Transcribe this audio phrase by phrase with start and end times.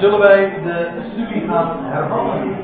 [0.00, 2.56] zullen wij de studie gaan hervatten.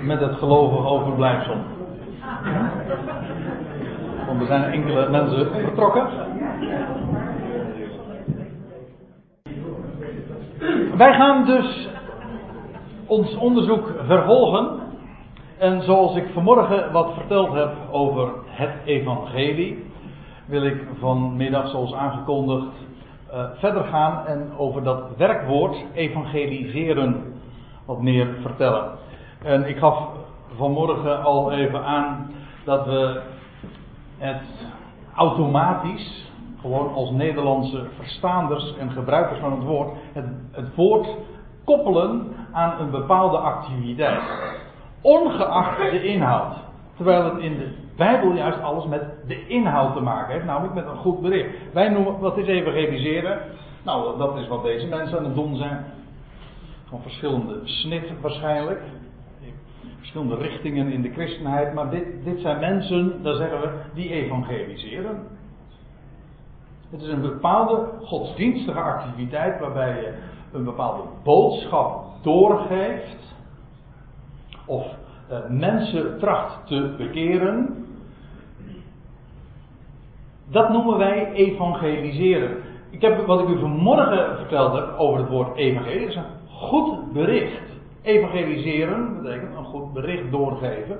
[0.00, 1.56] Met het gelovige overblijfsel.
[4.26, 6.06] Want er zijn enkele mensen vertrokken.
[10.96, 11.88] Wij gaan dus
[13.06, 14.80] ons onderzoek vervolgen.
[15.58, 19.86] En zoals ik vanmorgen wat verteld heb over het evangelie,
[20.46, 22.72] wil ik vanmiddag, zoals aangekondigd,
[23.32, 27.40] uh, verder gaan en over dat werkwoord evangeliseren
[27.86, 28.90] wat meer vertellen.
[29.42, 30.08] En ik gaf
[30.56, 32.30] vanmorgen al even aan
[32.64, 33.20] dat we
[34.18, 34.42] het
[35.14, 41.08] automatisch, gewoon als Nederlandse verstaanders en gebruikers van het woord, het, het woord
[41.64, 44.22] koppelen aan een bepaalde activiteit.
[45.00, 46.54] Ongeacht de inhoud.
[46.96, 50.86] Terwijl het in de Bijbel juist alles met de inhoud te maken heeft, namelijk met
[50.86, 51.48] een goed bericht.
[51.72, 53.40] Wij noemen, wat is evangeliseren?
[53.84, 55.84] Nou, dat is wat deze mensen aan het doen zijn.
[56.84, 58.80] Van verschillende snit waarschijnlijk.
[59.98, 61.74] Verschillende richtingen in de christenheid.
[61.74, 65.26] Maar dit, dit zijn mensen, daar zeggen we, die evangeliseren.
[66.90, 70.14] Het is een bepaalde godsdienstige activiteit waarbij je
[70.52, 73.34] een bepaalde boodschap doorgeeft.
[74.66, 74.86] Of
[75.48, 77.86] mensen tracht te bekeren.
[80.50, 82.56] Dat noemen wij evangeliseren.
[82.90, 87.12] Ik heb wat ik u vanmorgen verteld heb over het woord evangelie, is een goed
[87.12, 87.70] bericht.
[88.02, 90.96] Evangeliseren betekent een goed bericht doorgeven.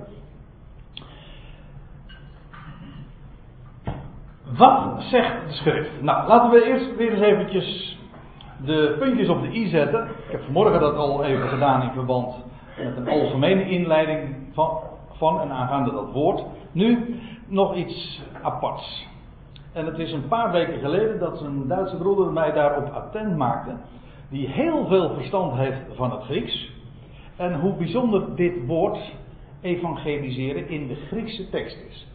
[4.57, 6.03] Wat zegt de schrift?
[6.03, 7.99] Nou, laten we eerst weer eens eventjes
[8.65, 10.03] de puntjes op de i zetten.
[10.03, 12.35] Ik heb vanmorgen dat al even gedaan in verband
[12.77, 14.81] een algemene inleiding van,
[15.13, 16.45] van en aangaande dat woord.
[16.73, 19.07] Nu nog iets aparts.
[19.73, 23.77] En het is een paar weken geleden dat een Duitse broeder mij daarop attent maakte.
[24.29, 26.73] Die heel veel verstand heeft van het Grieks.
[27.37, 28.99] En hoe bijzonder dit woord
[29.61, 32.07] evangeliseren in de Griekse tekst is.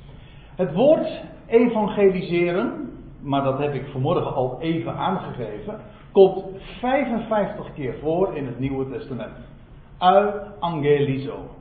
[0.56, 2.91] Het woord evangeliseren,
[3.22, 5.79] maar dat heb ik vanmorgen al even aangegeven,
[6.12, 6.45] komt
[6.79, 9.35] 55 keer voor in het Nieuwe Testament.
[10.59, 11.56] Angelizo.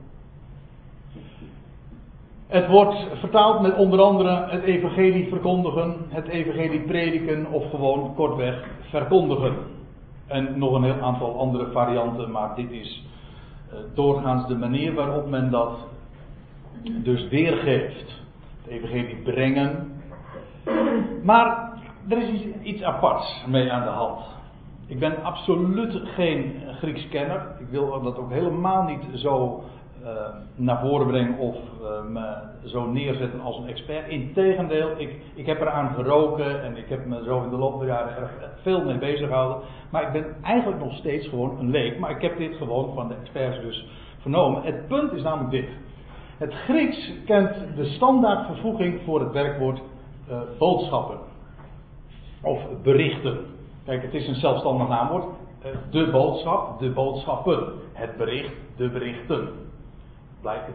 [2.47, 8.65] Het wordt vertaald met onder andere het evangelie verkondigen, het evangelie prediken of gewoon kortweg
[8.81, 9.57] verkondigen.
[10.27, 13.05] En nog een heel aantal andere varianten, maar dit is
[13.73, 15.79] uh, doorgaans de manier waarop men dat
[16.83, 18.23] dus weergeeft.
[18.63, 20.01] Het evangelie brengen.
[21.23, 21.73] Maar
[22.09, 22.31] er is
[22.63, 24.36] iets aparts mee aan de hand.
[24.89, 27.47] Ik ben absoluut geen Grieks kenner.
[27.59, 29.63] Ik wil dat ook helemaal niet zo
[30.03, 30.09] uh,
[30.55, 34.09] naar voren brengen of uh, me zo neerzetten als een expert.
[34.09, 37.89] Integendeel, ik, ik heb eraan geroken en ik heb me zo in de loop der
[37.89, 38.31] jaren erg
[38.63, 39.69] veel mee bezig gehouden.
[39.91, 41.99] Maar ik ben eigenlijk nog steeds gewoon een leek.
[41.99, 43.87] Maar ik heb dit gewoon van de experts dus
[44.19, 44.63] vernomen.
[44.63, 45.69] Het punt is namelijk dit.
[46.39, 49.81] Het Grieks kent de standaardvervoeging voor het werkwoord
[50.59, 51.19] boodschappen.
[52.43, 53.56] Of berichten.
[53.87, 55.25] Kijk, het is een zelfstandig naamwoord.
[55.91, 57.73] De boodschap, de boodschappen.
[57.93, 59.49] Het bericht, de berichten.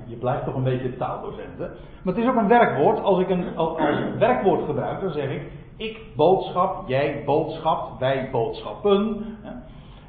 [0.05, 1.65] Je blijft toch een beetje taaldocent, hè?
[2.03, 3.01] Maar het is ook een werkwoord.
[3.01, 3.77] Als ik een als
[4.17, 5.41] werkwoord gebruik, dan zeg ik:
[5.77, 9.25] ik boodschap, jij boodschapt, wij boodschappen.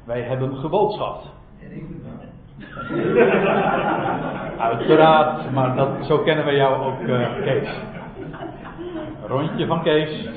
[0.05, 1.31] Wij hebben geboodschapt.
[4.69, 7.81] Uiteraard, maar dat, zo kennen we jou ook, uh, Kees.
[9.27, 10.29] Rondje van Kees.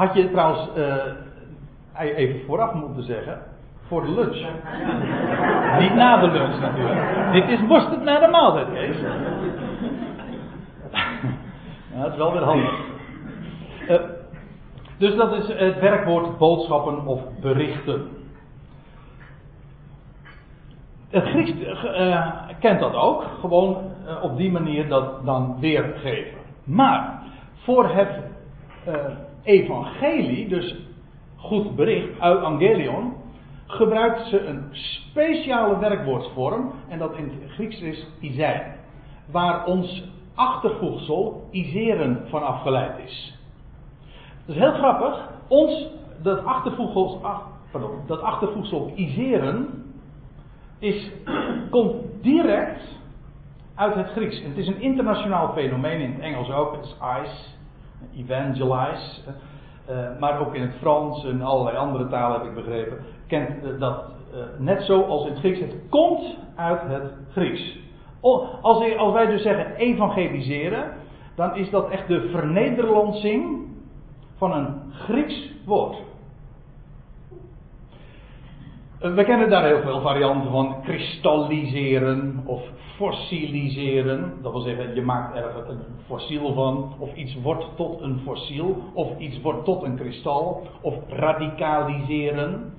[0.00, 3.38] Had je trouwens uh, even vooraf moeten zeggen.
[3.86, 4.46] Voor de lunch.
[5.78, 7.32] Niet na de lunch natuurlijk.
[7.32, 8.96] Dit is mosterd na de maaltijd, Kees.
[11.94, 12.80] ja, dat is wel weer handig.
[13.88, 14.00] Uh,
[14.98, 18.08] dus dat is het werkwoord boodschappen of berichten.
[21.08, 21.52] Het Grieks
[21.84, 22.26] uh,
[22.60, 23.24] kent dat ook.
[23.40, 26.38] Gewoon uh, op die manier dat dan weergeven.
[26.64, 27.22] Maar
[27.64, 28.08] voor het
[29.42, 30.76] evangelie, dus
[31.36, 33.14] goed bericht, evangelion,
[33.66, 38.62] gebruikt ze een speciale werkwoordsvorm, en dat in het Grieks is isei,
[39.30, 40.04] waar ons
[40.34, 43.38] achtervoegsel iseren van afgeleid is.
[44.46, 45.28] Dat is heel grappig.
[45.48, 45.86] Ons,
[46.22, 49.84] dat achtervoegsel, ach, pardon, dat achtervoegsel iseren,
[50.78, 51.10] is,
[51.70, 52.82] komt direct
[53.74, 54.42] uit het Grieks.
[54.42, 57.58] Het is een internationaal fenomeen, in het Engels ook, het is ice
[58.16, 59.20] evangelize.
[59.90, 62.98] Uh, maar ook in het Frans en allerlei andere talen heb ik begrepen.
[63.26, 64.04] Kent uh, dat
[64.58, 65.58] net zo als in het Grieks.
[65.58, 67.78] Het komt uit het Grieks.
[68.62, 70.92] als, als wij dus zeggen evangeliseren,
[71.34, 73.68] dan is dat echt de vernederlandsing
[74.36, 75.96] van een Grieks woord.
[79.00, 80.82] Eh, we kennen daar heel veel varianten van.
[80.82, 82.62] Kristalliseren of
[82.96, 84.32] fossiliseren.
[84.42, 86.94] Dat wil zeggen, je maakt er een fossiel van.
[86.98, 88.76] Of iets wordt tot een fossiel.
[88.94, 90.66] Of iets wordt tot een kristal.
[90.80, 92.72] Of radicaliseren.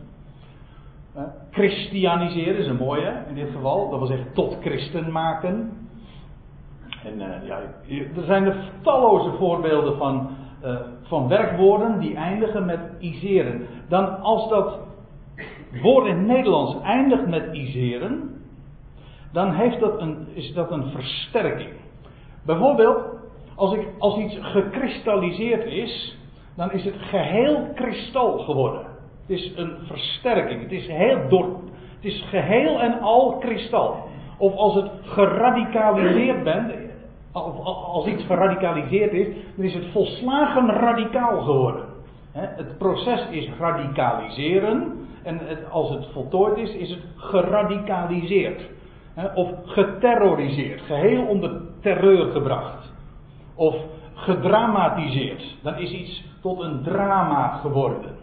[1.17, 3.89] Uh, christianiseren is een mooie in dit geval.
[3.89, 5.71] Dat wil zeggen, tot christen maken.
[7.03, 7.59] En uh, ja,
[8.15, 10.29] er zijn er talloze voorbeelden van,
[11.01, 13.67] van werkwoorden die eindigen met iseren.
[13.87, 14.79] Dan als dat
[15.81, 18.41] woord in het Nederlands eindigt met iseren,
[19.31, 21.69] dan heeft dat een, is dat een versterking.
[22.45, 22.97] Bijvoorbeeld,
[23.55, 26.17] als, ik, als iets gekristalliseerd is,
[26.55, 28.81] dan is het geheel kristal geworden.
[29.27, 30.61] Het is een versterking.
[30.61, 31.45] Het is, heel door,
[31.95, 34.09] het is geheel en al kristal.
[34.37, 36.71] Of als het geradicaliseerd bent,
[37.33, 41.85] of als iets geradicaliseerd is, dan is het volslagen radicaal geworden.
[42.31, 45.00] Het proces is radicaliseren.
[45.23, 45.39] En
[45.69, 48.69] als het voltooid is, is het geradicaliseerd.
[49.35, 52.93] Of geterroriseerd, geheel onder terreur gebracht.
[53.55, 53.75] Of
[54.13, 55.57] gedramatiseerd.
[55.63, 58.15] Dan is iets tot een drama geworden.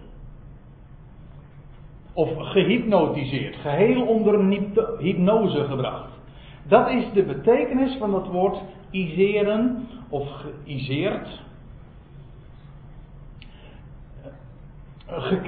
[2.12, 4.44] Of gehypnotiseerd, geheel onder
[4.98, 6.10] hypnose gebracht.
[6.68, 8.58] Dat is de betekenis van dat woord
[8.90, 11.46] iseren of geïseerd.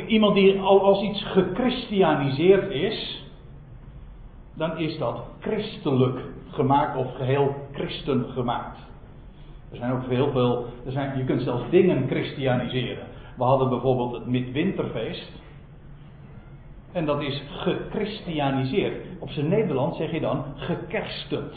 [0.06, 3.24] Iemand die al als iets gechristianiseerd is,
[4.54, 6.20] dan is dat christelijk
[6.50, 8.78] gemaakt of geheel christen gemaakt.
[9.70, 13.06] Er zijn ook heel veel, er zijn, je kunt zelfs dingen christianiseren.
[13.36, 15.30] We hadden bijvoorbeeld het midwinterfeest.
[16.92, 19.06] En dat is gechristianiseerd.
[19.18, 21.52] Op zijn Nederlands zeg je dan gekerstend.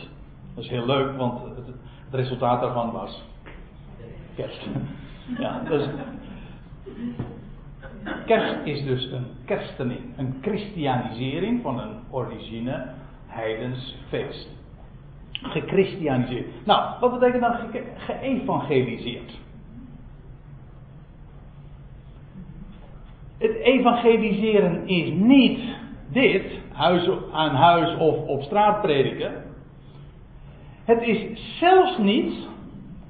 [0.56, 1.76] Dat is heel leuk, want het, het
[2.12, 3.24] resultaat daarvan was
[4.36, 4.68] kerst.
[5.40, 5.88] Ja, dus
[8.26, 12.86] Kerst is dus een kerstening, een christianisering van een origine
[13.28, 14.50] heidens feest.
[15.32, 16.66] Gechristianiseerd.
[16.66, 19.42] Nou, wat betekent dan ge geëvangeliseerd?
[23.38, 25.60] Het evangeliseren is niet
[26.08, 29.44] dit, huis aan huis of op straat prediken.
[30.84, 31.20] Het is
[31.60, 32.34] zelfs niet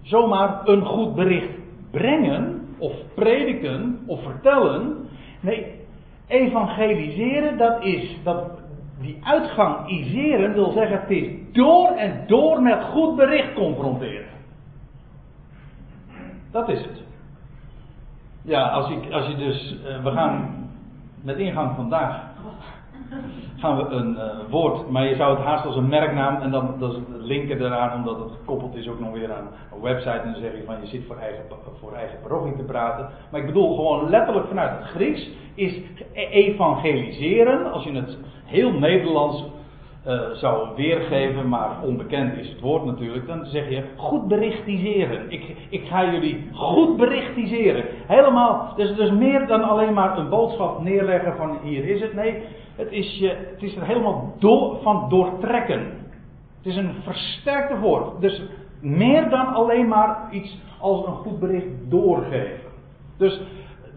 [0.01, 1.49] zomaar een goed bericht
[1.91, 5.07] brengen of prediken of vertellen.
[5.39, 5.81] Nee,
[6.27, 8.51] evangeliseren, dat is, dat,
[8.99, 14.31] die uitgang iseren wil zeggen, het is door en door met goed bericht confronteren.
[16.51, 17.03] Dat is het.
[18.41, 20.69] Ja, als, ik, als je dus, uh, we gaan
[21.21, 22.31] met ingang vandaag
[23.57, 26.75] gaan we een uh, woord, maar je zou het haast als een merknaam en dan
[26.79, 30.41] dat linken eraan, omdat het gekoppeld is ook nog weer aan een website en dan
[30.41, 31.43] zeg je van je zit voor eigen,
[31.79, 33.09] voor eigen parochie te praten.
[33.31, 35.81] Maar ik bedoel gewoon letterlijk vanuit het Grieks is
[36.13, 39.43] evangeliseren, als je het heel Nederlands
[40.07, 45.31] uh, zou weergeven, maar onbekend is het woord natuurlijk, dan zeg je goed berichtiseren.
[45.31, 47.85] Ik, ik ga jullie goed berichtiseren.
[48.07, 52.13] Helemaal, dus, dus meer dan alleen maar een boodschap neerleggen van hier is het.
[52.13, 52.43] Nee,
[52.75, 54.35] het is, je, het is er helemaal
[54.81, 55.79] van doortrekken.
[56.57, 58.21] Het is een versterkte woord.
[58.21, 58.41] Dus
[58.81, 62.71] meer dan alleen maar iets als een goed bericht doorgeven.
[63.17, 63.41] Dus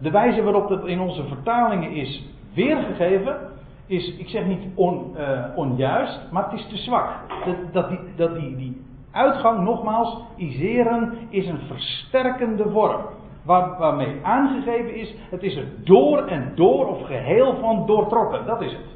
[0.01, 2.23] de wijze waarop dat in onze vertalingen is
[2.53, 3.37] weergegeven,
[3.85, 7.09] is, ik zeg niet on, uh, onjuist, maar het is te zwak.
[7.45, 13.01] Dat, dat, die, dat die, die uitgang, nogmaals, iseren, is een versterkende vorm.
[13.47, 18.45] Waar, waarmee aangegeven is, het is er door en door of geheel van doortrokken.
[18.45, 18.95] Dat is het.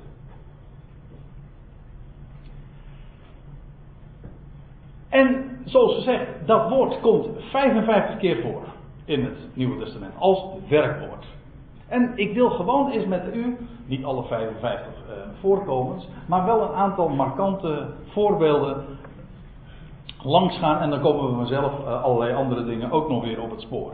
[5.10, 8.62] En zoals gezegd, dat woord komt 55 keer voor
[9.06, 11.26] in het Nieuwe Testament als werkwoord.
[11.88, 16.76] En ik wil gewoon eens met u, niet alle 55 uh, voorkomens, maar wel een
[16.76, 18.86] aantal markante voorbeelden
[20.24, 20.82] langsgaan.
[20.82, 23.92] En dan komen we vanzelf uh, allerlei andere dingen ook nog weer op het spoor.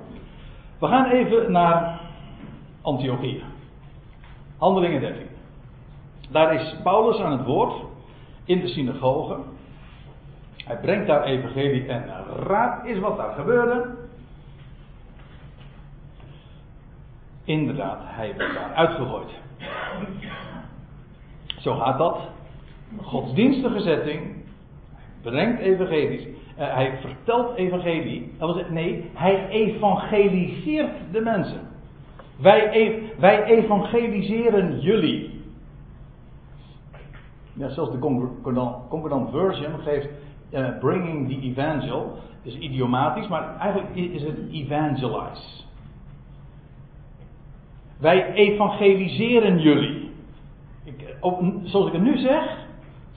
[0.79, 2.00] We gaan even naar
[2.81, 3.43] Antiochië.
[4.57, 5.27] Handelingen 13.
[6.29, 7.74] Daar is Paulus aan het woord
[8.46, 9.38] in de synagoge.
[10.65, 12.05] Hij brengt daar evangelie en
[12.46, 13.96] raad is wat daar gebeurde.
[17.43, 19.29] Inderdaad, hij werd daar uitgegooid.
[21.60, 22.19] Zo gaat dat.
[23.01, 24.46] Godsdienstige zetting.
[25.22, 26.37] Brengt evangelisch.
[26.59, 28.31] Uh, hij vertelt evangelie.
[28.69, 31.59] Nee, hij evangeliseert de mensen.
[32.39, 35.41] Wij, wij evangeliseren jullie.
[37.53, 37.99] Ja, zelfs de
[38.89, 40.07] concordant, version geeft
[40.51, 42.17] uh, bringing the evangel.
[42.43, 45.63] Is idiomatisch, maar eigenlijk is het evangelize.
[47.99, 50.09] Wij evangeliseren jullie.
[50.83, 52.66] Ik, ook, zoals ik het nu zeg,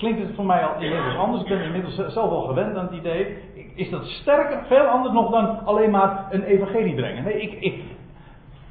[0.01, 1.43] klinkt het voor mij al inmiddels anders.
[1.43, 3.37] Ik ben inmiddels zelf al gewend aan het idee.
[3.75, 7.25] Is dat sterker, veel anders nog dan alleen maar een evangelie brengen.
[7.25, 7.83] Nee, ik, ik,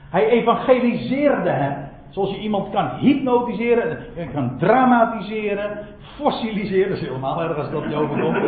[0.10, 1.88] hij evangeliseerde hem.
[2.10, 5.78] Zoals je iemand kan hypnotiseren, kan dramatiseren,
[6.16, 6.90] fossiliseren.
[6.90, 8.36] Dat is helemaal erg als dat je overkomt.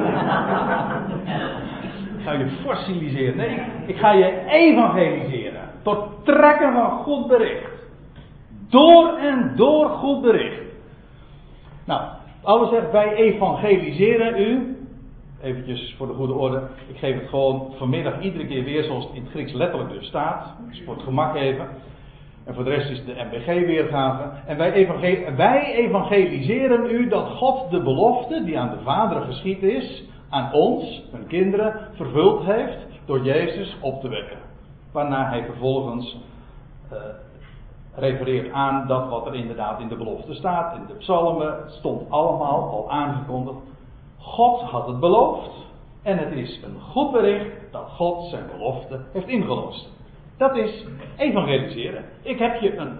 [2.23, 3.37] ga je fossiliseren.
[3.37, 5.61] Nee, ik, ik ga je evangeliseren.
[5.81, 7.69] Tot trekken van goed bericht.
[8.69, 10.61] Door en door goed bericht.
[11.85, 12.01] Nou,
[12.41, 14.75] Paulus zegt, wij evangeliseren u.
[15.41, 16.61] Eventjes voor de goede orde.
[16.87, 20.07] Ik geef het gewoon vanmiddag iedere keer weer zoals het in het Grieks letterlijk dus
[20.07, 20.55] staat.
[20.69, 21.67] Dus voor het gemak even.
[22.45, 24.23] En voor de rest is de MBG weergave.
[24.45, 24.87] En wij,
[25.35, 31.03] wij evangeliseren u dat God de belofte die aan de vaderen geschied is, aan ons,
[31.11, 34.37] hun kinderen, vervuld heeft door Jezus op te wekken.
[34.91, 36.17] Waarna hij vervolgens
[36.93, 36.97] uh,
[37.95, 40.75] refereert aan dat wat er inderdaad in de belofte staat.
[40.75, 43.57] In de psalmen stond allemaal al aangekondigd.
[44.17, 45.51] God had het beloofd.
[46.01, 49.89] En het is een goed bericht dat God zijn belofte heeft ingelost.
[50.37, 50.85] Dat is
[51.17, 52.05] evangeliseren.
[52.21, 52.99] Ik heb je een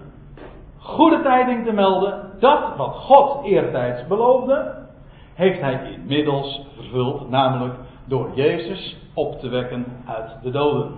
[0.78, 2.32] goede tijding te melden.
[2.40, 4.86] Dat wat God eertijds beloofde,
[5.34, 7.30] heeft hij inmiddels vervuld.
[7.30, 10.92] Namelijk door Jezus op te wekken uit de doden.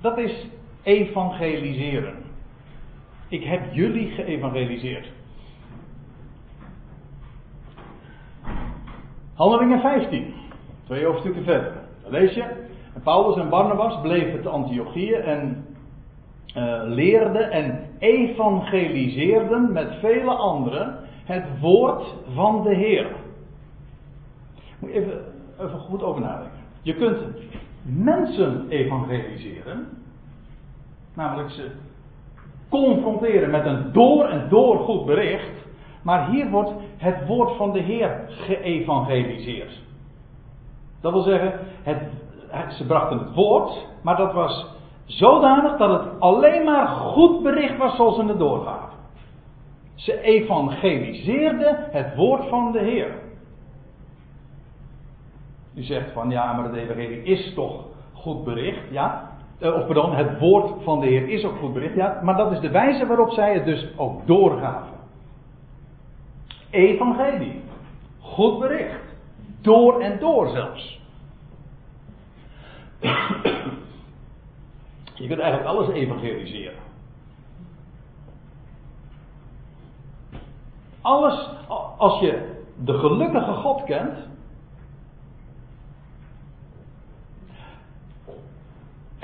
[0.00, 0.46] Dat is
[0.82, 2.14] evangeliseren.
[3.34, 5.12] Ik heb jullie geëvangeliseerd.
[9.34, 10.34] Handelingen 15.
[10.84, 11.72] Twee hoofdstukken verder.
[12.02, 12.44] Dan lees je.
[13.02, 15.66] Paulus en Barnabas bleven te Antiochieën en
[16.56, 23.06] uh, leerden en evangeliseerden met vele anderen het woord van de Heer.
[24.78, 25.24] Moet je even,
[25.60, 26.60] even goed over nadenken.
[26.82, 27.18] Je kunt
[27.82, 29.88] mensen evangeliseren,
[31.14, 31.70] namelijk ze
[32.68, 35.66] confronteren met een door en door goed bericht.
[36.02, 39.82] Maar hier wordt het woord van de Heer geëvangeliseerd.
[41.00, 42.02] Dat wil zeggen, het,
[42.72, 44.66] ze brachten het woord, maar dat was
[45.04, 48.98] zodanig dat het alleen maar goed bericht was zoals ze het doorgaven.
[49.94, 53.22] Ze evangeliseerden het woord van de Heer.
[55.74, 58.90] U zegt van ja, maar het evangelie is toch goed bericht.
[58.90, 59.33] Ja,
[59.72, 61.94] of pardon, het woord van de Heer is ook goed bericht.
[61.94, 64.94] Ja, maar dat is de wijze waarop zij het dus ook doorgaven.
[66.70, 67.62] Evangelie.
[68.20, 69.02] Goed bericht.
[69.60, 71.00] Door en door zelfs.
[75.14, 76.82] Je kunt eigenlijk alles evangeliseren.
[81.00, 81.48] Alles,
[81.98, 84.18] als je de gelukkige God kent,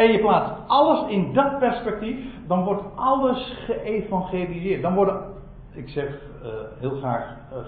[0.01, 2.17] En je plaatst alles in dat perspectief,
[2.47, 4.83] dan wordt alles geëvangeliseerd.
[4.83, 5.23] Dan worden,
[5.73, 7.59] ik zeg uh, heel, graag, uh,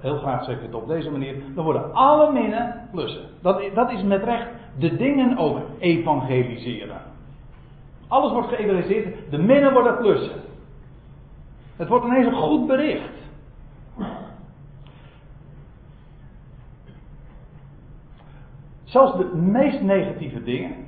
[0.00, 3.22] heel graag zeg ik het op deze manier, dan worden alle minnen plussen.
[3.42, 4.46] Dat, dat is met recht
[4.78, 7.00] de dingen ook evangeliseren.
[8.08, 10.40] Alles wordt geëvangeliseerd, de minnen worden plussen.
[11.76, 13.12] Het wordt ineens een goed bericht.
[18.84, 20.87] Zelfs de meest negatieve dingen,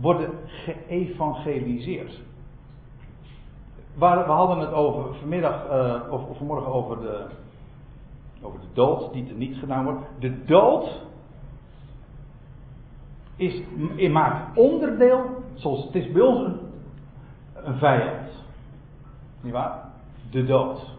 [0.00, 2.20] worden geëvangeliseerd.
[3.98, 7.26] We hadden het over vanmiddag, uh, of, vanmorgen over de,
[8.42, 10.00] over de dood die niet gedaan wordt.
[10.18, 11.02] De dood
[13.36, 13.62] is,
[14.10, 15.24] maakt onderdeel,
[15.54, 16.58] zoals het is bij een,
[17.54, 18.30] een vijand.
[19.40, 19.84] Niet waar?
[20.30, 20.94] De dood.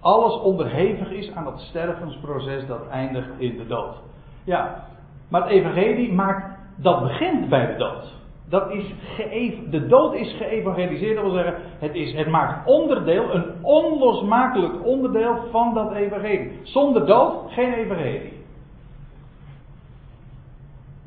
[0.00, 3.96] Alles onderhevig is aan dat stervensproces dat eindigt in de dood.
[4.44, 4.84] Ja,
[5.28, 8.18] maar het evangelie maakt dat begint bij de dood.
[8.48, 8.84] Dat is
[9.70, 15.36] de dood is geëvangeliseerd, dat wil zeggen, het, is, het maakt onderdeel, een onlosmakelijk onderdeel
[15.50, 16.60] van dat evangelie.
[16.62, 18.32] Zonder dood geen evangelie.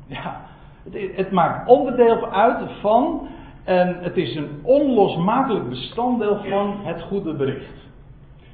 [0.06, 0.40] Ja,
[0.90, 3.28] het, het maakt onderdeel uit van,
[3.64, 7.82] en het is een onlosmakelijk bestanddeel van het goede bericht.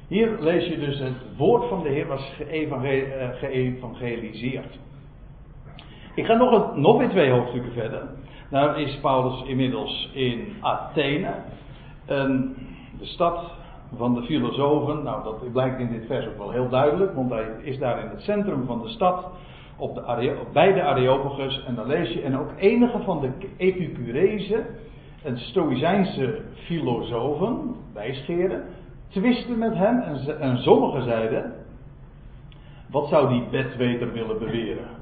[0.07, 4.79] Hier lees je dus het woord van de Heer was eh, geëvangeliseerd.
[6.15, 8.01] Ik ga nog, een, nog weer twee hoofdstukken verder.
[8.49, 11.33] Daar is Paulus inmiddels in Athene.
[12.05, 13.51] De stad
[13.95, 15.03] van de filosofen.
[15.03, 17.15] Nou, dat blijkt in dit vers ook wel heel duidelijk.
[17.15, 19.31] Want hij is daar in het centrum van de stad.
[19.77, 21.63] Op de, bij de Areopagus.
[21.67, 22.21] En dan lees je.
[22.21, 24.65] En ook enige van de Epicurezen.
[25.23, 27.75] En Stoïcijnse filosofen.
[27.93, 28.63] Wijsgeren.
[29.07, 29.99] Twisten met hem.
[29.99, 31.53] En, en sommigen zeiden.
[32.89, 35.00] Wat zou die bedweter willen beweren?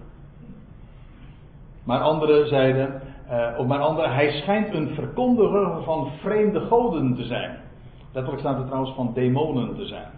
[1.90, 7.24] Maar anderen zeiden, Uh, op mijn andere, hij schijnt een verkondiger van vreemde goden te
[7.24, 7.58] zijn.
[8.12, 10.12] Letterlijk staat er trouwens van demonen te zijn.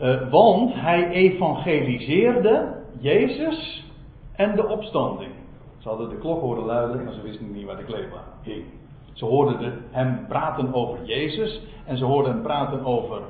[0.00, 3.84] Uh, want hij evangeliseerde Jezus
[4.32, 5.30] en de opstanding.
[5.78, 8.64] Ze hadden de klok horen luiden, maar ze wisten niet waar de kleedbaar hing.
[9.12, 13.20] Ze hoorden hem praten over Jezus en ze hoorden hem praten over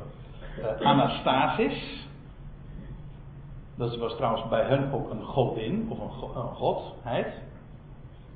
[0.80, 2.05] uh, Anastasis.
[3.76, 7.42] Dat was trouwens bij hen ook een godin of een, godheid.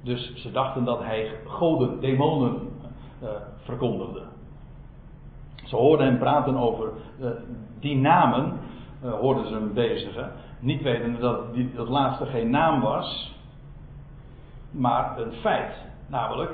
[0.03, 2.69] Dus ze dachten dat hij goden, demonen
[3.23, 4.23] uh, verkondigde.
[5.65, 6.89] Ze hoorden hem praten over
[7.21, 7.31] uh,
[7.81, 8.59] die namen,
[9.05, 10.33] uh, hoorden ze hem bezigen.
[10.59, 13.35] Niet wetende dat die, dat laatste geen naam was,
[14.71, 15.75] maar een feit.
[16.07, 16.51] Namelijk,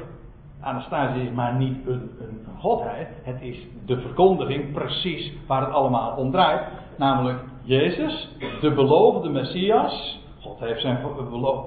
[0.60, 2.10] Anastasia is maar niet een,
[2.58, 3.08] godheid.
[3.22, 6.68] Het is de verkondiging precies waar het allemaal om draait.
[6.96, 8.28] Namelijk Jezus,
[8.60, 10.20] de beloofde Messias.
[10.40, 10.98] God heeft zijn,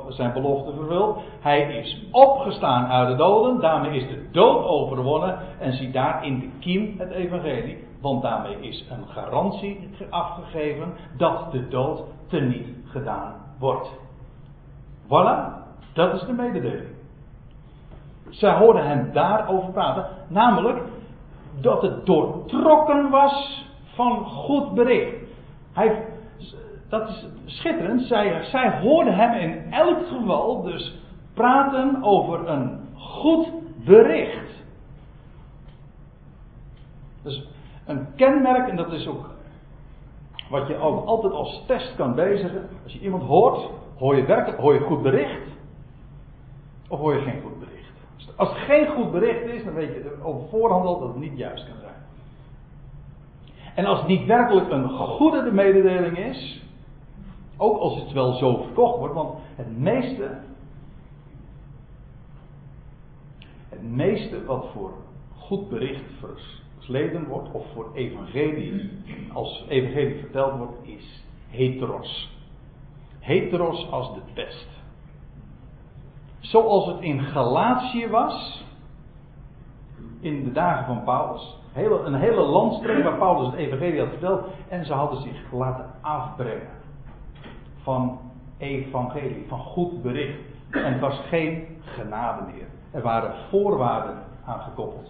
[0.07, 1.17] zijn belofte vervuld.
[1.39, 3.61] Hij is opgestaan uit de doden.
[3.61, 5.39] Daarmee is de dood overwonnen.
[5.59, 7.83] En zie daar in de kiem het evangelie.
[8.01, 13.89] Want daarmee is een garantie afgegeven dat de dood teniet gedaan wordt.
[15.05, 15.63] Voilà,
[15.93, 16.87] dat is de mededeling.
[18.29, 20.81] Zij hoorden hem daarover praten, namelijk
[21.61, 23.65] dat het doortrokken was
[23.95, 25.27] van goed bericht.
[25.79, 26.05] Hij,
[26.89, 30.99] dat is schitterend, zij, zij hoorden hem in elk geval dus
[31.33, 33.47] praten over een goed
[33.85, 34.63] bericht.
[37.23, 37.47] Dus
[37.85, 39.29] een kenmerk, en dat is ook
[40.49, 42.69] wat je ook altijd als test kan bezigen.
[42.83, 45.47] Als je iemand hoort, hoor je, hoor je goed bericht,
[46.89, 47.91] of hoor je geen goed bericht.
[48.35, 51.65] Als het geen goed bericht is, dan weet je op voorhand dat het niet juist
[51.65, 51.88] kan zijn.
[53.79, 56.63] En als het niet werkelijk een goede mededeling is,
[57.57, 60.39] ook als het wel zo verkocht wordt, want het meeste,
[63.69, 64.93] het meeste wat voor
[65.37, 66.03] goed bericht
[66.75, 68.89] versleden wordt, of voor evangelie,
[69.33, 72.37] als evangelie verteld wordt, is heteros.
[73.19, 74.67] Heteros als de pest.
[76.39, 78.65] Zoals het in Galatië was.
[80.19, 81.57] In de dagen van Paulus.
[81.79, 84.45] Hele, een hele landstreek waar Paulus het evangelie had verteld.
[84.67, 86.67] En ze hadden zich laten afbrengen.
[87.83, 88.19] Van
[88.57, 90.39] evangelie, van goed bericht.
[90.69, 92.65] En het was geen genade meer.
[92.91, 95.09] Er waren voorwaarden aangekoppeld.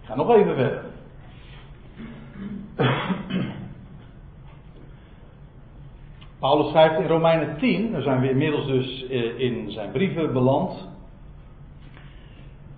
[0.00, 0.84] Ik ga nog even verder.
[6.44, 10.88] Paulus schrijft in Romeinen 10, daar zijn we inmiddels dus eh, in zijn brieven beland.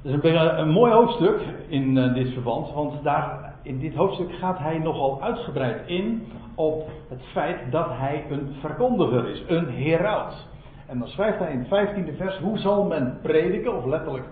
[0.03, 4.59] Dat is een, mooi hoofdstuk in eh, dit verband, want daar, in dit hoofdstuk gaat
[4.59, 10.47] hij nogal uitgebreid in op het feit dat hij een verkondiger is, een heraut.
[10.87, 14.27] En dan schrijft hij in het 15e vers, hoe zal men prediken, of letterlijk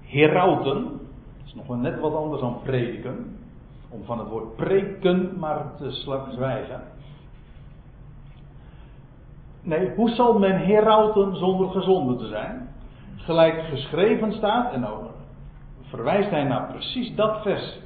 [0.00, 3.36] herauten, dat is nog net wat anders dan prediken,
[3.88, 5.90] om van het woord preken maar te
[6.30, 6.91] zwijgen.
[9.62, 12.68] Nee, hoe zal men herauten zonder gezonde te zijn?
[13.16, 14.86] Gelijk geschreven staat, en
[15.82, 17.80] verwijst hij naar precies dat vers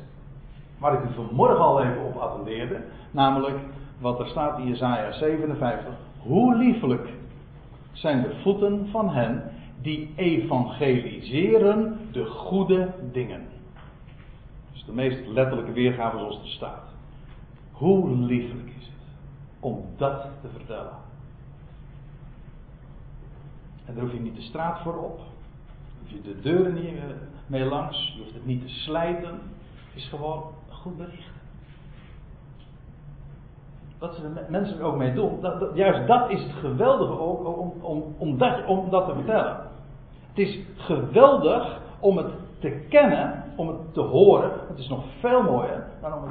[0.78, 3.58] waar ik u vanmorgen al even op attendeerde, namelijk
[4.00, 5.94] wat er staat in Jesaja 57.
[6.18, 7.08] Hoe liefelijk
[7.92, 9.50] zijn de voeten van hen
[9.82, 13.40] die evangeliseren de goede dingen.
[14.72, 16.84] Is de meest letterlijke weergave zoals het staat.
[17.72, 19.08] Hoe liefelijk is het
[19.60, 21.05] om dat te vertellen.
[23.86, 25.20] En daar hoef je niet de straat voor op.
[26.00, 27.02] Hoef je de deuren niet eh,
[27.46, 28.12] mee langs.
[28.14, 29.40] Je hoeft het niet te slijten.
[29.86, 31.34] Het is gewoon een goed bericht.
[33.98, 35.40] Wat ze de mensen ook mee doen.
[35.40, 39.56] Dat, juist dat is het geweldige ook om, om, om, dat, om dat te vertellen.
[40.28, 44.50] Het is geweldig om het te kennen, om het te horen.
[44.68, 46.22] Het is nog veel mooier dan om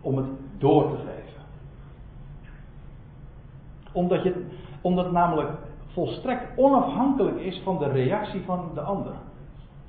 [0.00, 0.26] om het
[0.58, 1.42] door te geven.
[3.92, 4.46] Omdat, je,
[4.80, 5.50] omdat namelijk
[5.92, 9.12] volstrekt onafhankelijk is van de reactie van de ander.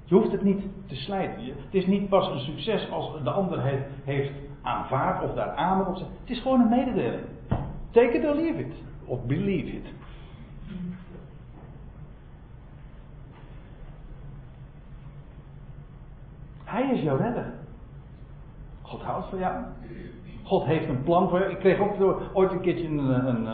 [0.03, 1.43] Je hoeft het niet te slijten.
[1.45, 5.53] Het is niet pas een succes als de ander het heeft aanvaard of daar
[5.95, 6.11] zegt.
[6.19, 7.23] Het is gewoon een mededeling.
[7.91, 8.73] Take it or leave it.
[9.05, 9.85] Of believe it.
[16.63, 17.53] Hij is jouw redder.
[18.81, 19.63] God houdt van jou.
[20.43, 21.51] God heeft een plan voor jou.
[21.51, 23.47] Ik kreeg ook ooit een keertje een, een,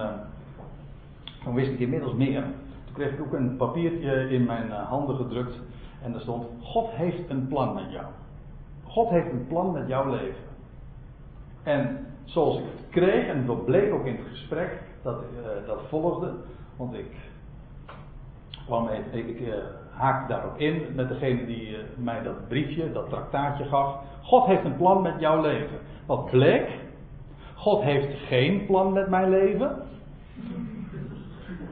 [1.48, 2.42] toen wist ik inmiddels meer.
[2.86, 5.60] Toen kreeg ik ook een papiertje in mijn eh, handen gedrukt.
[6.04, 8.06] En daar stond: God heeft een plan met jou.
[8.84, 10.46] God heeft een plan met jouw leven.
[11.64, 15.82] En zoals ik het kreeg, en dat bleek ook in het gesprek dat, uh, dat
[15.90, 16.34] volgde,
[16.76, 17.12] want ik
[18.66, 19.54] kwam even, ik, uh,
[19.92, 23.96] haakte daarop in met degene die mij dat briefje, dat traktaatje gaf.
[24.22, 25.78] God heeft een plan met jouw leven.
[26.06, 26.70] Wat bleek?
[27.56, 29.86] God heeft geen plan met mijn leven.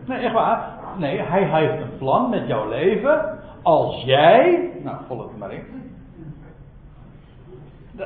[0.05, 0.73] Nee, echt waar.
[0.97, 3.39] Nee, hij heeft een plan met jouw leven.
[3.63, 4.71] Als jij.
[4.83, 5.63] Nou, volg het maar in.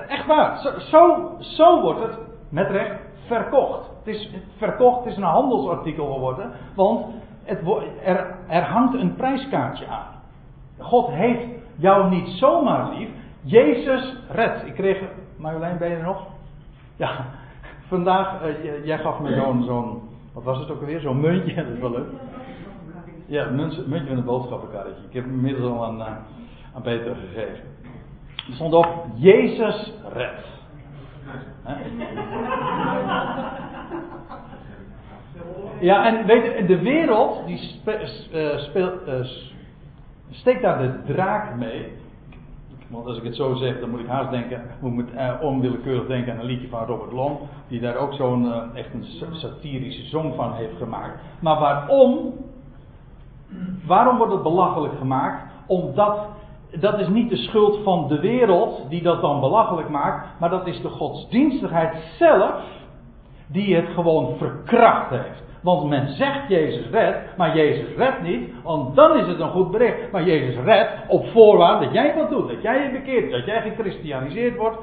[0.08, 0.58] Echt waar.
[0.58, 2.18] Zo, zo, zo wordt het
[2.50, 3.90] met recht verkocht.
[3.98, 6.52] Het is verkocht, het is een handelsartikel geworden.
[6.76, 7.06] Want
[7.44, 7.60] het,
[8.04, 10.08] er, er hangt een prijskaartje aan.
[10.78, 13.10] God heeft jou niet zomaar lief.
[13.42, 14.66] Jezus redt.
[14.66, 15.02] Ik kreeg.
[15.38, 16.28] Marjolein, ben je er nog?
[16.96, 17.26] Ja.
[17.88, 19.64] Vandaag, uh, jij gaf me zo'n.
[19.64, 21.00] zo'n wat was het ook alweer?
[21.00, 21.56] Zo'n muntje.
[21.64, 22.10] Dat is wel leuk.
[23.26, 25.04] Ja, muntje met een boodschappenkarretje.
[25.08, 26.08] Ik heb hem inmiddels al aan, uh,
[26.74, 27.64] aan Peter gegeven.
[28.48, 30.48] Er stond op: Jezus redt.
[35.80, 37.82] Ja, en weet je, de wereld die
[38.34, 39.26] uh, speelt, uh,
[40.30, 41.92] steekt daar de draak mee.
[42.90, 46.34] Want als ik het zo zeg, dan moet ik haast denken, moet uh, onwillekeurig denken
[46.34, 50.54] aan een liedje van Robert Long, die daar ook zo'n echt een satirische zong van
[50.54, 51.20] heeft gemaakt.
[51.40, 52.34] Maar waarom?
[53.86, 55.44] Waarom wordt het belachelijk gemaakt?
[55.68, 56.28] Omdat
[56.72, 60.68] dat is niet de schuld van de wereld die dat dan belachelijk maakt, maar dat
[60.68, 62.62] is de godsdienstigheid zelf
[63.48, 65.44] die het gewoon verkracht heeft.
[65.62, 69.72] Want men zegt Jezus redt, maar Jezus redt niet, want dan is het een goed
[69.72, 70.12] bericht.
[70.12, 73.62] Maar Jezus redt op voorwaarde dat jij wat doet, dat jij je bekeert, dat jij
[73.62, 74.78] gechristianiseerd wordt.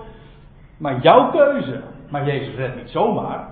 [0.78, 1.82] Maar jouw keuze.
[2.10, 3.48] Maar Jezus redt niet zomaar.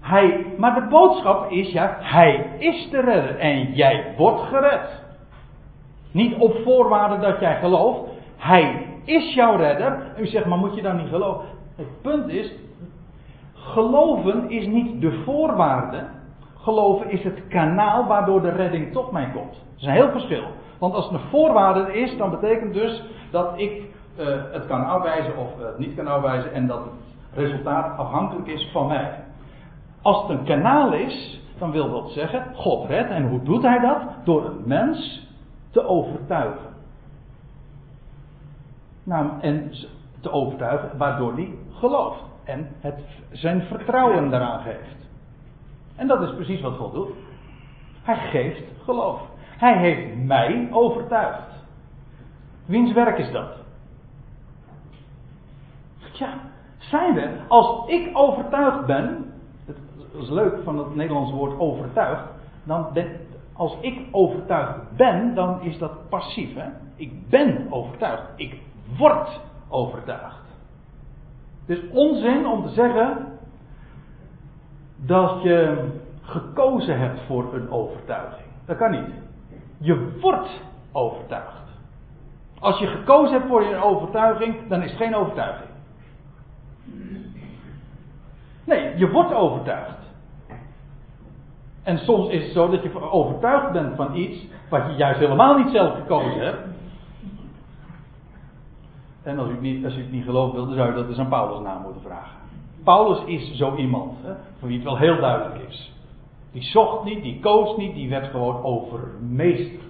[0.00, 5.02] Hij, maar de boodschap is ja, hij is de redder en jij wordt gered.
[6.10, 8.00] Niet op voorwaarde dat jij gelooft.
[8.36, 10.12] Hij is jouw redder.
[10.18, 11.44] U zegt, maar moet je dan niet geloven?
[11.76, 12.52] Het punt is,
[13.62, 16.04] geloven is niet de voorwaarde.
[16.56, 19.52] Geloven is het kanaal waardoor de redding tot mij komt.
[19.52, 20.44] Dat is een heel verschil.
[20.78, 23.82] Want als het een voorwaarde is, dan betekent dus dat ik
[24.18, 26.92] uh, het kan afwijzen of het niet kan afwijzen en dat het
[27.34, 29.24] resultaat afhankelijk is van mij.
[30.02, 33.10] Als het een kanaal is, dan wil dat zeggen, God redt.
[33.10, 34.02] En hoe doet hij dat?
[34.24, 35.28] Door een mens
[35.70, 36.70] te overtuigen.
[39.04, 39.72] Nou, en
[40.20, 42.31] te overtuigen waardoor hij gelooft.
[42.44, 42.98] En het,
[43.30, 45.08] zijn vertrouwen daaraan geeft.
[45.96, 47.10] En dat is precies wat God doet.
[48.02, 49.20] Hij geeft geloof.
[49.38, 51.64] Hij heeft mij overtuigd.
[52.64, 53.62] Wiens werk is dat?
[56.12, 56.34] Ja,
[56.78, 57.30] zijn we.
[57.48, 59.32] Als ik overtuigd ben.
[59.66, 59.76] Het
[60.12, 62.28] is leuk van het Nederlandse woord overtuigd.
[62.64, 63.20] Dan ben,
[63.52, 66.54] als ik overtuigd ben, dan is dat passief.
[66.54, 66.68] Hè?
[66.96, 68.22] Ik ben overtuigd.
[68.36, 68.60] Ik
[68.96, 70.51] word overtuigd.
[71.66, 73.26] Het is onzin om te zeggen
[74.96, 75.88] dat je
[76.22, 78.48] gekozen hebt voor een overtuiging.
[78.66, 79.14] Dat kan niet.
[79.78, 80.60] Je wordt
[80.92, 81.62] overtuigd.
[82.58, 85.70] Als je gekozen hebt voor een overtuiging, dan is het geen overtuiging.
[88.64, 89.98] Nee, je wordt overtuigd.
[91.82, 95.56] En soms is het zo dat je overtuigd bent van iets wat je juist helemaal
[95.56, 96.71] niet zelf gekozen hebt.
[99.22, 101.28] En als u niet, als u het niet gelooft dan zou je dat eens aan
[101.28, 102.36] Paulus na moeten vragen.
[102.84, 105.92] Paulus is zo iemand, hè, voor wie het wel heel duidelijk is.
[106.52, 109.82] Die zocht niet, die koos niet, die werd gewoon overmeesterd.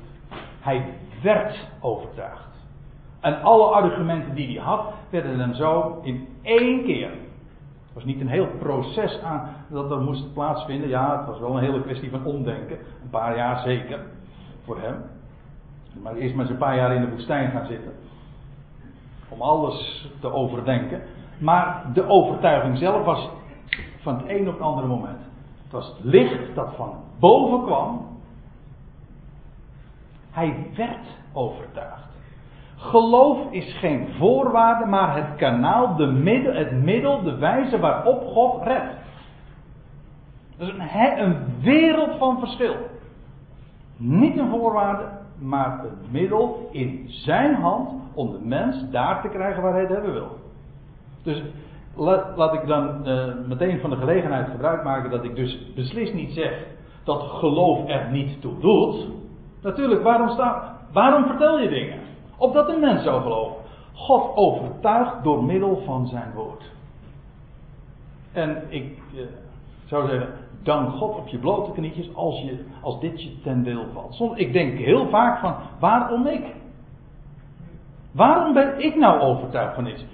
[0.60, 0.84] Hij
[1.22, 2.50] werd overtuigd.
[3.20, 7.10] En alle argumenten die hij had, werden hem zo in één keer
[7.92, 10.88] het was niet een heel proces aan dat er moest plaatsvinden.
[10.88, 12.78] Ja, het was wel een hele kwestie van omdenken.
[13.02, 13.98] Een paar jaar zeker.
[14.64, 14.94] Voor hem.
[16.02, 17.92] Maar eerst maar eens een paar jaar in de woestijn gaan zitten.
[19.32, 21.02] Om alles te overdenken.
[21.38, 23.30] Maar de overtuiging zelf was
[24.00, 25.20] van het een op het andere moment.
[25.62, 28.06] Het was het licht dat van boven kwam.
[30.30, 32.10] Hij werd overtuigd.
[32.76, 38.62] Geloof is geen voorwaarde, maar het kanaal, de middel, het middel, de wijze waarop God
[38.62, 38.94] redt.
[40.56, 42.74] Dat is een, een wereld van verschil.
[43.96, 45.08] Niet een voorwaarde,
[45.42, 49.90] maar een middel in zijn hand om de mens daar te krijgen waar hij het
[49.90, 50.36] hebben wil.
[51.22, 51.42] Dus
[51.96, 56.14] laat, laat ik dan uh, meteen van de gelegenheid gebruik maken dat ik dus beslist
[56.14, 56.66] niet zeg
[57.04, 59.08] dat geloof er niet toe doet.
[59.62, 61.98] Natuurlijk, waarom, sta, waarom vertel je dingen?
[62.36, 63.56] Opdat een mens zou geloven.
[63.92, 66.70] God overtuigt door middel van zijn woord.
[68.32, 69.22] En ik eh,
[69.84, 70.28] zou zeggen,
[70.62, 74.38] dank God op je blote knietjes als, je, als dit je ten deel valt.
[74.38, 76.54] Ik denk heel vaak van, waarom ik?
[78.12, 80.04] Waarom ben ik nou overtuigd van iets?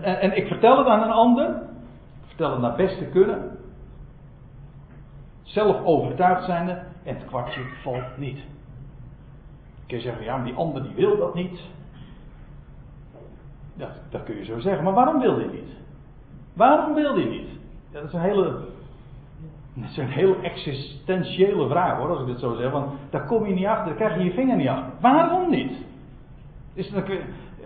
[0.00, 1.48] En, ik vertel het aan een ander.
[2.22, 3.58] Ik vertel het naar beste kunnen.
[5.42, 6.82] Zelf overtuigd zijnde.
[7.04, 8.38] En het kwartje valt niet.
[9.86, 11.60] Kun je zeggen, ja, maar die ander die wil dat niet.
[13.76, 14.84] Ja, dat kun je zo zeggen.
[14.84, 15.70] Maar waarom wil hij niet?
[16.52, 17.48] Waarom wil hij niet?
[17.90, 18.66] Ja, dat is een hele
[19.74, 22.70] dat is een heel existentiële vraag hoor, als ik het zo zeg.
[22.70, 24.92] Want daar kom je niet achter, daar krijg je je vinger niet achter.
[25.00, 25.72] Waarom niet?
[26.74, 27.04] Is het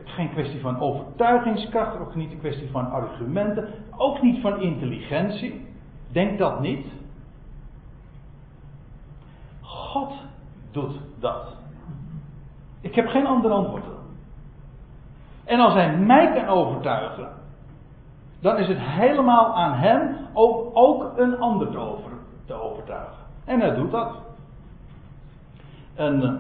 [0.05, 5.67] geen kwestie van overtuigingskracht, ook niet een kwestie van argumenten, ook niet van intelligentie.
[6.13, 6.87] Denk dat niet.
[9.61, 10.13] God
[10.71, 11.57] doet dat.
[12.81, 13.85] Ik heb geen ander antwoord.
[15.45, 17.29] En als hij mij kan overtuigen,
[18.41, 22.11] dan is het helemaal aan hem ook, ook een ander te, over,
[22.47, 23.25] te overtuigen.
[23.45, 24.17] En hij doet dat.
[25.95, 26.23] En.
[26.23, 26.31] Uh,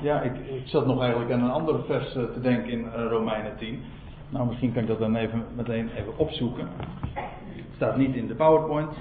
[0.00, 3.06] ja, ik, ik zat nog eigenlijk aan een ander vers eh, te denken in uh,
[3.10, 3.82] Romeinen 10.
[4.28, 6.68] Nou, misschien kan ik dat dan even meteen even opzoeken.
[7.14, 8.92] Het staat niet in de PowerPoint.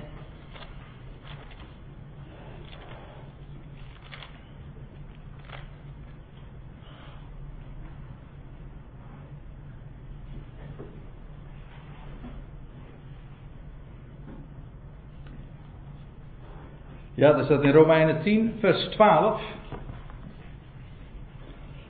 [17.17, 19.41] Ja, dat staat in Romeinen 10, vers 12.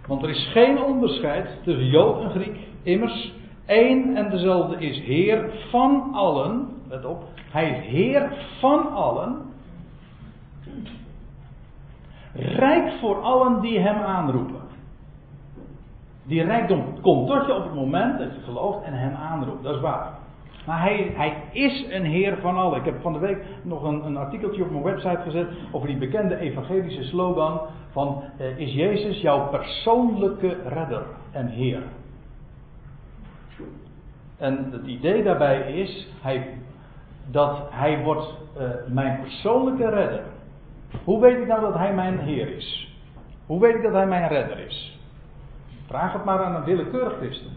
[0.05, 2.57] Want er is geen onderscheid tussen Jood en Griek.
[2.83, 3.33] Immers,
[3.65, 6.69] één en dezelfde is Heer van allen.
[6.89, 9.41] Let op, hij is Heer van allen.
[12.33, 14.61] Rijk voor allen die hem aanroepen.
[16.23, 19.63] Die rijkdom komt tot je op het moment dat je gelooft en hem aanroept.
[19.63, 20.13] Dat is waar.
[20.67, 22.79] Maar hij, hij is een Heer van allen.
[22.79, 25.97] Ik heb van de week nog een, een artikeltje op mijn website gezet over die
[25.97, 31.81] bekende evangelische slogan van eh, is Jezus jouw persoonlijke redder en Heer?
[34.37, 36.57] En het idee daarbij is hij,
[37.31, 40.23] dat hij wordt uh, mijn persoonlijke redder.
[41.03, 42.97] Hoe weet ik nou dat hij mijn Heer is?
[43.45, 44.99] Hoe weet ik dat hij mijn redder is?
[45.85, 47.51] Vraag het maar aan een willekeurig christen.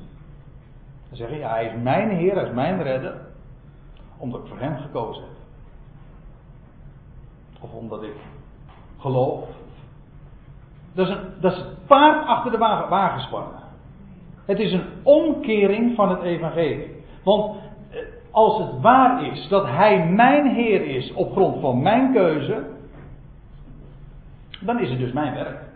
[1.11, 3.14] Dan zeg je, ja, hij is mijn Heer, hij is mijn redder.
[4.16, 5.33] Omdat ik voor hem gekozen heb.
[7.61, 8.16] Of omdat ik
[8.99, 9.49] geloof.
[10.92, 13.61] Dat is, een, dat is het paard achter de wagen, wagen spannen.
[14.44, 17.05] Het is een omkering van het evangelie.
[17.25, 17.57] Want
[17.90, 17.99] eh,
[18.31, 22.66] als het waar is dat hij mijn Heer is op grond van mijn keuze,
[24.61, 25.68] dan is het dus mijn werk.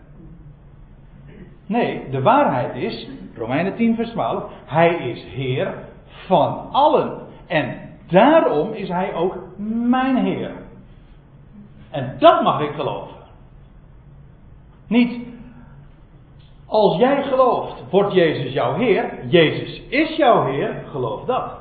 [1.65, 5.73] Nee, de waarheid is, Romeinen 10 vers 12, hij is Heer
[6.05, 7.27] van allen.
[7.47, 9.37] En daarom is hij ook
[9.87, 10.51] mijn Heer.
[11.89, 13.15] En dat mag ik geloven.
[14.87, 15.27] Niet,
[16.65, 19.27] als jij gelooft, wordt Jezus jouw Heer.
[19.27, 21.57] Jezus is jouw Heer, geloof dat.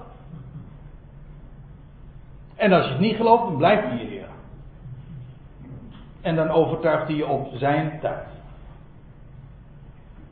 [2.57, 4.29] En als je het niet gelooft, dan blijft hij je Heer.
[6.21, 8.27] En dan overtuigt hij je op zijn tijd.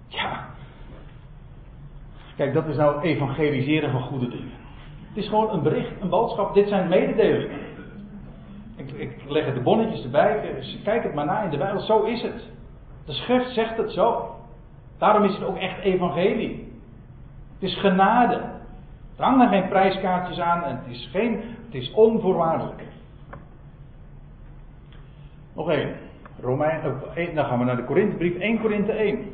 [0.08, 0.51] Ja.
[2.36, 4.52] Kijk, dat is nou evangeliseren van goede dingen.
[5.08, 6.54] Het is gewoon een bericht, een boodschap.
[6.54, 7.58] Dit zijn mededelingen.
[8.76, 10.54] Ik, ik leg er de bonnetjes erbij.
[10.84, 11.80] Kijk het maar na in de Bijbel.
[11.80, 12.50] Zo is het.
[13.04, 14.34] De schrift zegt het zo.
[14.98, 16.72] Daarom is het ook echt evangelie.
[17.54, 18.34] Het is genade.
[19.16, 22.82] Er hangen geen prijskaartjes aan en het is, geen, het is onvoorwaardelijk.
[25.54, 25.94] Nog één.
[26.40, 26.80] Romein,
[27.34, 29.31] dan gaan we naar de Korinthebrief 1 Korinthe 1.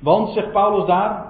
[0.00, 1.26] Want, zegt Paulus daar,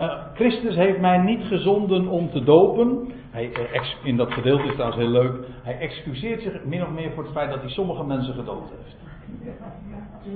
[0.00, 3.12] uh, Christus heeft mij niet gezonden om te dopen.
[3.30, 5.34] Hij, uh, in dat gedeelte is trouwens heel leuk.
[5.62, 8.96] Hij excuseert zich min of meer voor het feit dat hij sommige mensen gedoopt heeft.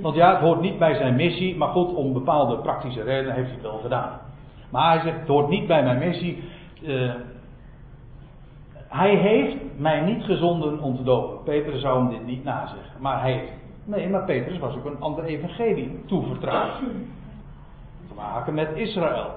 [0.01, 3.47] Want ja, het hoort niet bij zijn missie, maar goed, om bepaalde praktische redenen heeft
[3.47, 4.19] hij het wel gedaan.
[4.71, 6.43] Maar hij zegt, het hoort niet bij mijn missie.
[6.83, 7.13] Uh,
[8.89, 11.43] hij heeft mij niet gezonden om te dopen.
[11.45, 13.01] Petrus zou hem dit niet nazeggen.
[13.01, 13.53] Maar hij heeft.
[13.85, 16.73] Nee, maar Petrus was ook een ander evangelie toevertrouwd
[18.15, 19.31] te maken met Israël.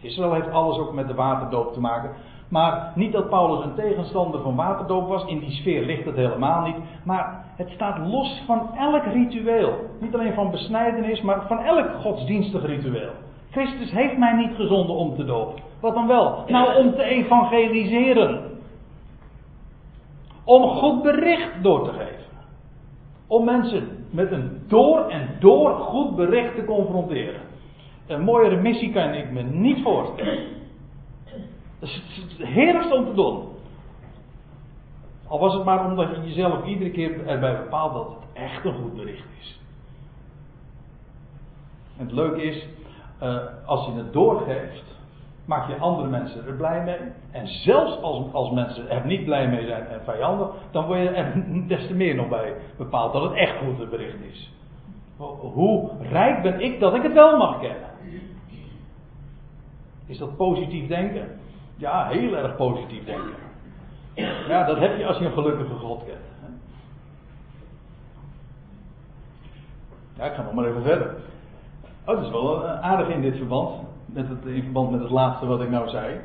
[0.00, 2.10] Israël heeft alles ook met de waterdoop te maken.
[2.48, 6.66] Maar niet dat Paulus een tegenstander van waterdoop was, in die sfeer ligt het helemaal
[6.66, 6.76] niet.
[7.04, 9.72] Maar het staat los van elk ritueel.
[10.00, 13.10] Niet alleen van besnijdenis, maar van elk godsdienstig ritueel.
[13.50, 15.62] Christus heeft mij niet gezonden om te dopen.
[15.80, 16.44] Wat dan wel?
[16.46, 18.40] Nou, om te evangeliseren.
[20.44, 22.26] Om goed bericht door te geven.
[23.26, 27.47] Om mensen met een door en door goed bericht te confronteren.
[28.08, 30.46] Een mooiere missie kan ik me niet voorstellen.
[31.78, 32.02] Dat is
[32.38, 33.48] het heerlijkste om te doen.
[35.26, 38.74] Al was het maar omdat je jezelf iedere keer erbij bepaalt dat het echt een
[38.74, 39.60] goed bericht is.
[41.98, 42.66] En het leuke is,
[43.22, 44.96] uh, als je het doorgeeft,
[45.44, 47.12] maak je andere mensen er blij mee.
[47.30, 51.08] En zelfs als, als mensen er niet blij mee zijn en vijandig, dan word je
[51.08, 54.52] er des te meer nog bij bepaald dat het echt goed bericht is.
[55.52, 57.87] Hoe rijk ben ik dat ik het wel mag kennen?
[60.08, 61.40] Is dat positief denken?
[61.76, 63.34] Ja, heel erg positief denken.
[64.48, 66.18] Ja, dat heb je als je een gelukkige God kent.
[70.16, 71.16] Ja, ik ga nog maar even verder.
[72.04, 73.86] Oh, dat is wel aardig in dit verband.
[74.12, 76.20] Het, in verband met het laatste wat ik nou zei.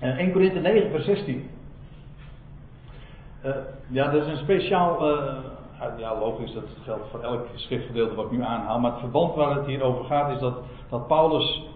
[0.00, 1.50] 1 eh, Korinthe 9, vers 16.
[3.44, 3.52] Uh,
[3.88, 5.06] ja, dat is een speciaal.
[5.98, 8.80] Ja, logisch, dat geldt voor elk schriftgedeelte wat ik nu aanhaal.
[8.80, 10.54] Maar het verband waar het hier over gaat is dat,
[10.88, 11.66] dat Paulus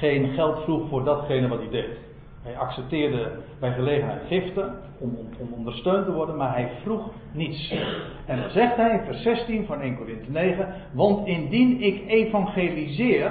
[0.00, 1.98] geen geld vroeg voor datgene wat hij deed.
[2.42, 7.74] Hij accepteerde bij gelegenheid giften om, om, ondersteund te worden, maar hij vroeg niets.
[8.26, 13.30] En dan zegt hij in vers 16 van 1 Korinthe 9: Want indien ik evangeliseer,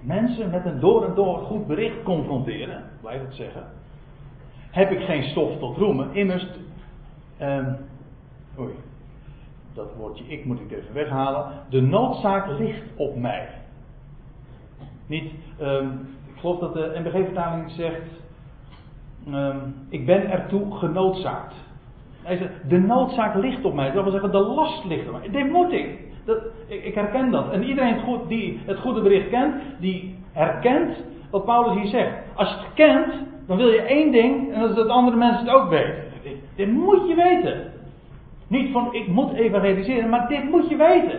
[0.00, 3.62] mensen met een door en door goed bericht confronteren, blijf het zeggen,
[4.70, 6.14] heb ik geen stof tot roemen.
[6.14, 6.46] Immers,
[7.42, 7.76] um,
[8.58, 8.72] oei,
[9.74, 11.52] dat woordje ik moet ik even weghalen.
[11.68, 13.48] De noodzaak ligt op mij.
[15.06, 18.22] Niet, um, ik geloof dat de NBG-vertaling zegt,
[19.28, 21.54] um, ik ben ertoe genoodzaakt.
[22.22, 23.92] Hij zegt, de noodzaak ligt op mij.
[23.92, 25.30] Dat wil zeggen, de last ligt op mij.
[25.30, 25.98] Dit moet ik.
[26.24, 27.50] Dat, ik, ik, herken dat.
[27.50, 27.96] En iedereen
[28.28, 30.96] die het goede bericht kent, die herkent
[31.30, 32.12] wat Paulus hier zegt.
[32.34, 33.14] Als je het kent,
[33.46, 36.02] dan wil je één ding, en dat is dat andere mensen het ook weten.
[36.56, 37.72] Dit moet je weten.
[38.46, 41.18] Niet van ik moet evangeliseren, maar dit moet je weten.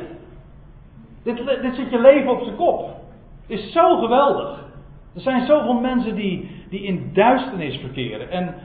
[1.24, 3.04] Dit, dit zit je leven op zijn kop.
[3.48, 4.64] Is zo geweldig.
[5.16, 8.30] Er zijn zoveel mensen die, die in duisternis verkeren.
[8.30, 8.56] En,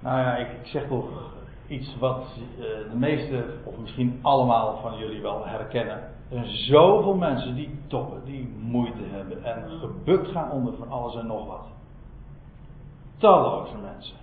[0.00, 1.30] nou ja, ik, zeg toch
[1.68, 2.26] iets wat
[2.58, 5.96] uh, de meeste, of misschien allemaal van jullie wel herkennen.
[6.30, 11.16] Er zijn zoveel mensen die toppen, die moeite hebben en gebukt gaan onder van alles
[11.16, 11.66] en nog wat.
[13.16, 14.16] Talloze mensen.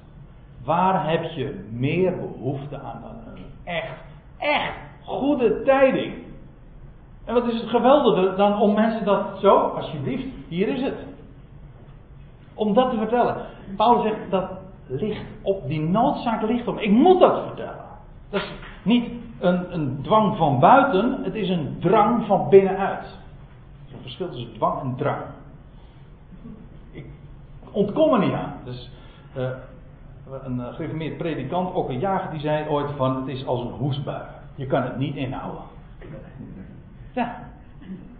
[0.63, 4.01] Waar heb je meer behoefte aan dan een echt,
[4.37, 6.13] echt goede tijding?
[7.29, 11.05] En wat is het geweldige dan om mensen dat zo, alsjeblieft, hier is het.
[12.53, 13.35] Om dat te vertellen.
[13.75, 14.49] Paulus zegt dat
[14.87, 16.79] ligt op, die noodzaak ligt op.
[16.79, 17.85] Ik moet dat vertellen.
[18.29, 18.51] Dat is
[18.83, 23.03] niet een, een dwang van buiten, het is een drang van binnenuit.
[23.03, 25.21] Er is een verschil tussen dwang en drang.
[26.91, 27.05] Ik
[27.71, 28.53] ontkom er niet aan.
[28.63, 28.91] Dus,
[29.37, 29.49] uh,
[30.43, 30.61] een
[31.01, 34.23] uh, predikant, ook een jager, die zei ooit van het is als een hoestbui.
[34.55, 35.63] Je kan het niet inhouden.
[37.13, 37.47] Ja.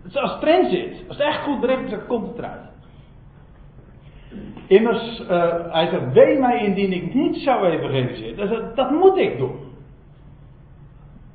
[0.02, 1.08] Het is als transit.
[1.08, 2.68] Als het echt goed bericht is, komt het eruit.
[4.68, 5.24] Immers,
[5.72, 8.50] hij zegt, wee mij indien ik niet zou evangeliseren.
[8.50, 9.60] Dat, dat moet ik doen.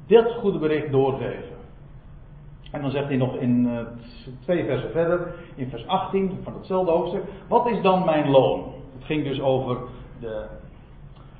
[0.07, 1.55] Dit goede bericht doorgeven.
[2.75, 3.81] En dan zegt hij nog in uh,
[4.41, 8.73] twee versen verder, in vers 18 van hetzelfde hoofdstuk, wat is dan mijn loon?
[8.95, 9.79] Het ging dus over,
[10.21, 10.47] de,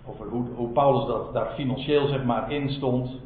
[0.07, 3.21] over hoe, hoe Paulus dat daar financieel zeg maar in stond.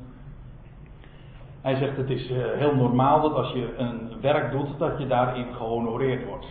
[1.62, 5.06] Hij zegt het is uh, heel normaal dat als je een werk doet, dat je
[5.06, 6.46] daarin gehonoreerd wordt.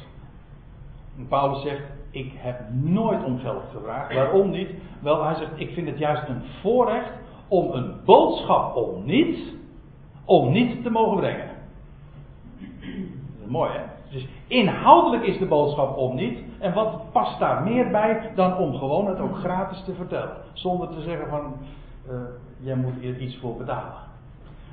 [1.30, 4.14] Paulus zegt, ik heb nooit om geld gevraagd.
[4.14, 4.70] Waarom niet?
[5.00, 7.12] Wel, hij zegt, ik vind het juist een voorrecht
[7.48, 9.40] om een boodschap om niet,
[10.26, 11.50] om niet te mogen brengen.
[13.46, 13.82] Mooi hè?
[14.10, 16.40] Dus inhoudelijk is de boodschap om niet.
[16.60, 20.38] En wat past daar meer bij dan om gewoon het ook gratis te vertellen.
[20.54, 21.54] Zonder te zeggen van,
[22.10, 22.14] uh,
[22.60, 23.94] jij moet hier iets voor betalen.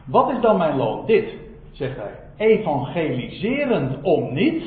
[0.05, 1.07] Wat is dan mijn loon?
[1.07, 1.35] Dit,
[1.73, 2.11] zegt hij.
[2.37, 4.65] Evangeliserend om niet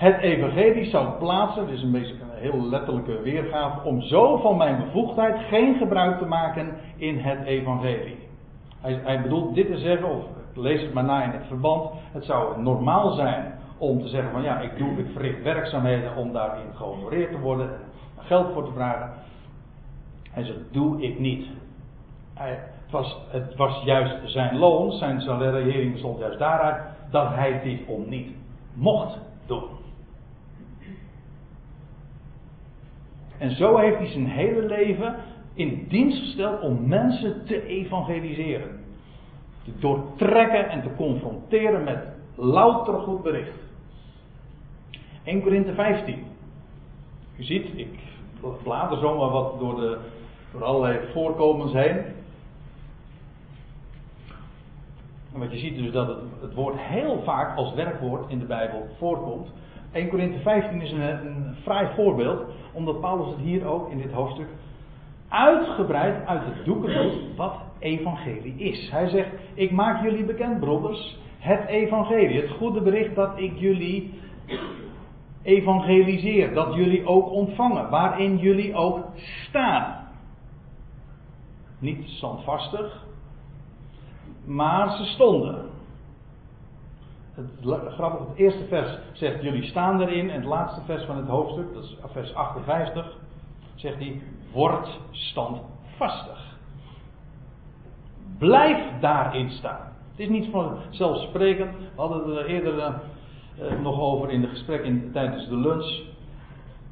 [0.00, 4.56] het evangelie zou plaatsen, dit is een, beetje een heel letterlijke weergave, om zo van
[4.56, 8.18] mijn bevoegdheid geen gebruik te maken in het evangelie.
[8.80, 12.24] Hij, hij bedoelt dit te zeggen, of lees het maar na in het verband, het
[12.24, 16.74] zou normaal zijn om te zeggen van ja, ik, doe, ik verricht werkzaamheden om daarin
[16.74, 17.70] gehonoreerd te worden
[18.18, 19.12] en geld voor te vragen.
[20.30, 21.46] Hij zegt, doe ik niet.
[22.34, 22.58] Hij,
[22.90, 27.80] het, was, het was juist zijn loon, zijn salariering bestond juist daaruit dat hij dit
[27.86, 28.30] om niet
[28.74, 29.64] mocht doen.
[33.38, 35.14] En zo heeft hij zijn hele leven
[35.54, 38.80] in dienst gesteld om mensen te evangeliseren.
[39.64, 41.98] Te doortrekken en te confronteren met
[42.34, 43.58] louter goed bericht.
[45.24, 46.24] 1 Korinthe 15.
[47.38, 47.98] U ziet, ik
[48.62, 49.98] blader zomaar wat door, de,
[50.52, 52.18] door allerlei voorkomens heen.
[55.32, 58.86] Wat je ziet dus dat het, het woord heel vaak als werkwoord in de Bijbel
[58.98, 59.48] voorkomt.
[59.92, 64.12] 1 Korinthe 15 is een, een fraai voorbeeld, omdat Paulus het hier ook in dit
[64.12, 64.48] hoofdstuk
[65.28, 68.90] uitgebreid uit de doeken doet wat evangelie is.
[68.90, 74.14] Hij zegt, ik maak jullie bekend, broeders, het evangelie, het goede bericht dat ik jullie
[75.42, 80.08] evangeliseer, dat jullie ook ontvangen, waarin jullie ook staan.
[81.78, 83.06] Niet standvastig,
[84.44, 85.68] maar ze stonden.
[87.34, 87.46] Het,
[87.88, 91.74] grappig, het eerste vers zegt jullie staan erin en het laatste vers van het hoofdstuk,
[91.74, 93.16] dat is vers 58,
[93.74, 94.22] zegt hij,
[94.52, 96.58] word standvastig.
[98.38, 99.92] Blijf daarin staan.
[100.10, 101.76] Het is niet vanzelfsprekend.
[101.76, 106.02] We hadden het er eerder uh, nog over in de gesprekken tijdens de lunch.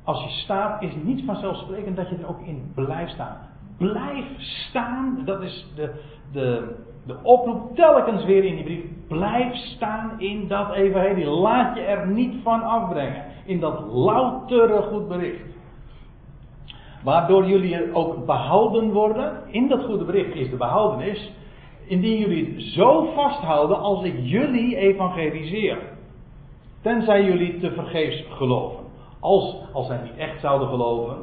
[0.05, 3.37] Als je staat, is het niet vanzelfsprekend dat je er ook in blijft staan.
[3.77, 6.77] Blijf staan, dat is de, de,
[7.09, 8.85] de oproep telkens weer in die brief.
[9.09, 11.27] Blijf staan in dat evangelie.
[11.27, 13.25] Laat je er niet van afbrengen.
[13.45, 15.57] In dat loutere goed bericht.
[17.05, 19.43] Waardoor jullie ook behouden worden.
[19.47, 21.33] In dat goede bericht is de behoudenis.
[21.87, 25.79] Indien jullie het zo vasthouden als ik jullie evangeliseer.
[26.81, 28.85] Tenzij jullie te vergeefs geloven.
[29.21, 31.17] Als, als zij niet echt zouden geloven.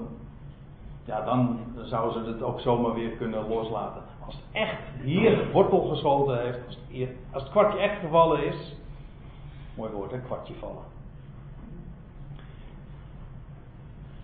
[1.05, 4.01] Ja, dan zouden ze het ook zomaar weer kunnen loslaten.
[4.25, 6.59] Als het echt hier wortel geschoten heeft.
[6.65, 8.75] Als het, als het kwartje echt gevallen is.
[9.75, 10.19] Mooi woord, hè?
[10.19, 10.83] Kwartje vallen.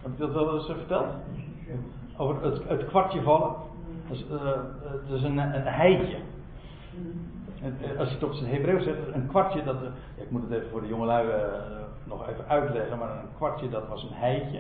[0.02, 1.14] Heb ik dat wel eens verteld?
[2.18, 3.56] Over het, het kwartje vallen.
[4.08, 4.26] Dat is,
[5.08, 6.18] dat is een, een heitje.
[7.62, 9.76] Eh, als je het op zijn Hebreeuws zegt, een kwartje, dat,
[10.16, 11.36] ik moet het even voor de jongelui uh,
[12.04, 14.60] nog even uitleggen, maar een kwartje dat was een heitje.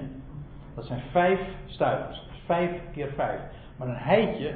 [0.75, 3.39] Dat zijn vijf stuivers, vijf keer vijf.
[3.77, 4.53] Maar een heitje,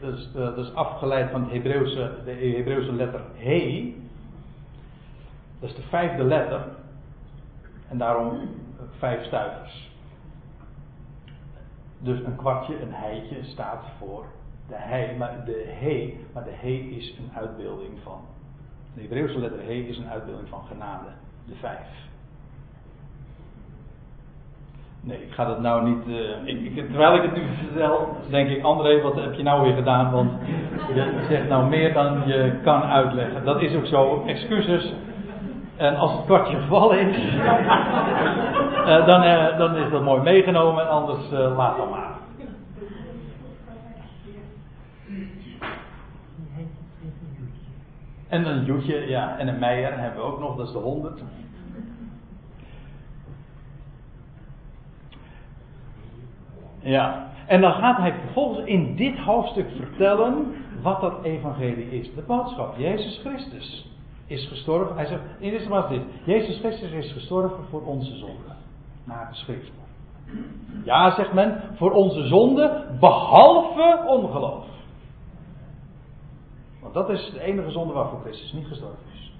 [0.00, 3.94] dat is, dat is afgeleid van het Hebreeuwse, de Hebreeuwse letter he.
[5.60, 6.64] Dat is de vijfde letter.
[7.88, 8.40] En daarom
[8.98, 9.90] vijf stuivers.
[11.98, 14.24] Dus een kwartje, een heitje, staat voor
[14.68, 18.20] de he, maar de he, maar de he is een uitbeelding van.
[18.94, 21.08] De Hebreeuwse letter he is een uitbeelding van genade,
[21.44, 21.88] de vijf.
[25.06, 26.06] Nee, ik ga dat nou niet.
[26.06, 29.74] Uh, ik, terwijl ik het nu vertel, denk ik, André, wat heb je nou weer
[29.74, 30.10] gedaan?
[30.10, 30.30] Want
[30.94, 33.44] je zegt nou meer dan je kan uitleggen.
[33.44, 34.24] Dat is ook zo.
[34.26, 34.92] Excuses.
[35.76, 40.82] En als het kwartje gevallen is, uh, dan, uh, dan is dat mooi meegenomen.
[40.82, 42.14] En anders laat dan maar.
[48.28, 51.22] En een Joetje, ja, en een Meijer hebben we ook nog, dat is de 100.
[56.86, 62.14] Ja, en dan gaat hij vervolgens in dit hoofdstuk vertellen wat dat evangelie is.
[62.14, 63.90] De boodschap, Jezus Christus
[64.26, 64.96] is gestorven.
[64.96, 68.54] Hij zegt, in eerste plaats dit, Jezus Christus is gestorven voor onze zonde.
[69.04, 69.70] Naar de schrift.
[70.84, 74.66] Ja, zegt men, voor onze zonde, behalve ongeloof.
[76.82, 79.32] Want dat is de enige zonde waarvoor Christus niet gestorven is.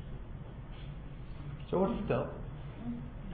[1.66, 2.28] Zo wordt het verteld.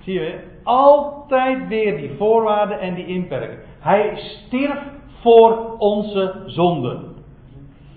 [0.01, 3.72] Zie je, altijd weer die voorwaarden en die inperken.
[3.83, 4.83] Hij stierf
[5.21, 7.15] voor onze zonden.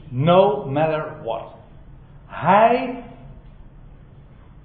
[0.10, 1.44] No matter what.
[2.26, 3.04] Hij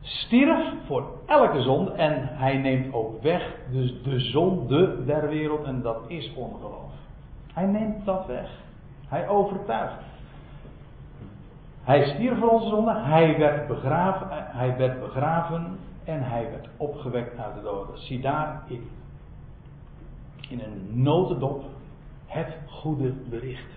[0.00, 5.82] stierf voor elke zonde en hij neemt ook weg dus de zonde der wereld en
[5.82, 6.92] dat is ongeloof.
[7.52, 8.50] Hij neemt dat weg.
[9.08, 10.02] Hij overtuigt.
[11.82, 17.38] Hij stierf voor onze zonde, hij werd begraven, hij werd begraven en hij werd opgewekt
[17.38, 17.98] uit de doden.
[17.98, 18.88] Zie daar in,
[20.50, 21.64] in een notendop
[22.26, 23.70] het goede bericht.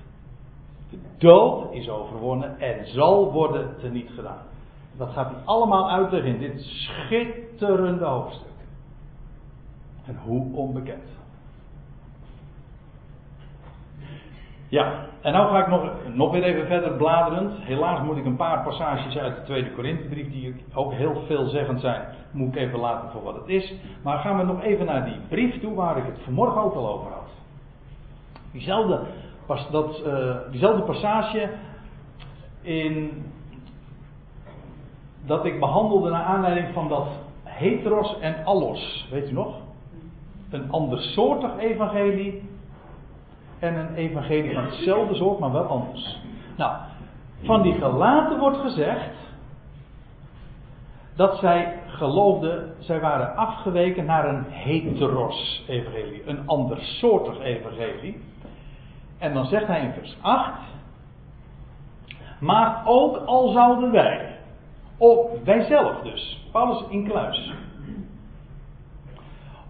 [0.90, 4.46] De dood is overwonnen en zal worden teniet gedaan.
[4.98, 8.48] Dat gaat hij allemaal uitleggen in dit schitterende hoofdstuk.
[10.06, 11.04] En hoe onbekend.
[14.74, 17.52] Ja, en nu ga ik nog, nog weer even verder bladerend.
[17.60, 22.02] Helaas moet ik een paar passages uit de tweede Korinthebrief, die ook heel veelzeggend zijn,
[22.32, 23.74] moet ik even laten voor wat het is.
[24.04, 26.90] Maar gaan we nog even naar die brief toe waar ik het vanmorgen ook al
[26.90, 27.30] over had.
[28.52, 29.00] Diezelfde,
[29.72, 31.50] dat, uh, diezelfde passage
[32.62, 33.12] in,
[35.26, 37.08] dat ik behandelde naar aanleiding van dat
[37.44, 39.56] heteros en allos, weet u nog?
[40.50, 42.52] Een andersoortig evangelie
[43.64, 46.20] en een evangelie van hetzelfde soort, maar wel anders.
[46.58, 46.78] Nou,
[47.44, 49.16] van die gelaten wordt gezegd
[51.16, 58.24] dat zij geloofden, zij waren afgeweken naar een heteros evangelie, een andersoortig evangelie.
[59.18, 60.60] En dan zegt hij in vers 8,
[62.40, 64.38] maar ook al zouden wij,
[64.98, 67.54] of wij zelf dus, Paulus in kluis,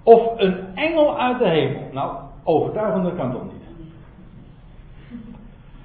[0.03, 3.52] of een engel uit de hemel, nou overtuigender kan niet.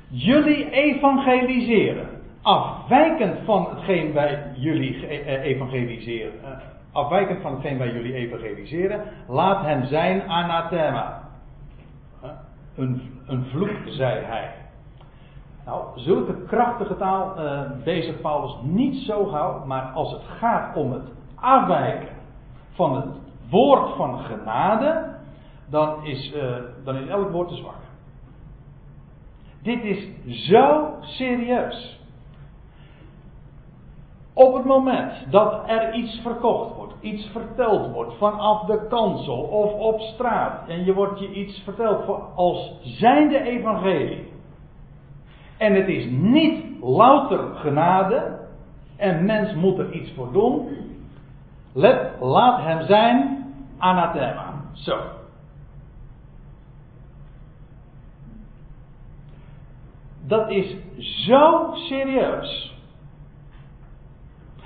[0.09, 2.09] Jullie evangeliseren.
[2.43, 6.33] Afwijkend van hetgeen wij jullie eh, evangeliseren.
[6.43, 6.51] Eh,
[6.93, 9.03] afwijkend van hetgeen wij jullie evangeliseren.
[9.29, 11.27] Laat hem zijn anathema.
[12.77, 14.51] Een, een vloek, zei hij.
[15.65, 20.93] Nou, zulke krachtige taal uh, bezig Paulus niet zo gauw, maar als het gaat om
[20.93, 22.09] het afwijken
[22.71, 23.07] van het
[23.51, 25.15] woord van genade,
[25.71, 26.35] dan is,
[26.85, 27.88] dan is elk woord te zwak.
[29.63, 30.09] Dit is
[30.49, 31.99] zo serieus.
[34.33, 39.73] Op het moment dat er iets verkocht wordt, iets verteld wordt vanaf de kansel of
[39.73, 44.33] op straat, en je wordt je iets verteld als zijnde evangelie,
[45.57, 48.39] en het is niet louter genade,
[48.97, 50.69] en mens moet er iets voor doen,
[52.21, 53.47] laat hem zijn
[53.79, 54.55] anathema.
[54.73, 55.18] Zo.
[60.29, 62.77] Dat is zo serieus.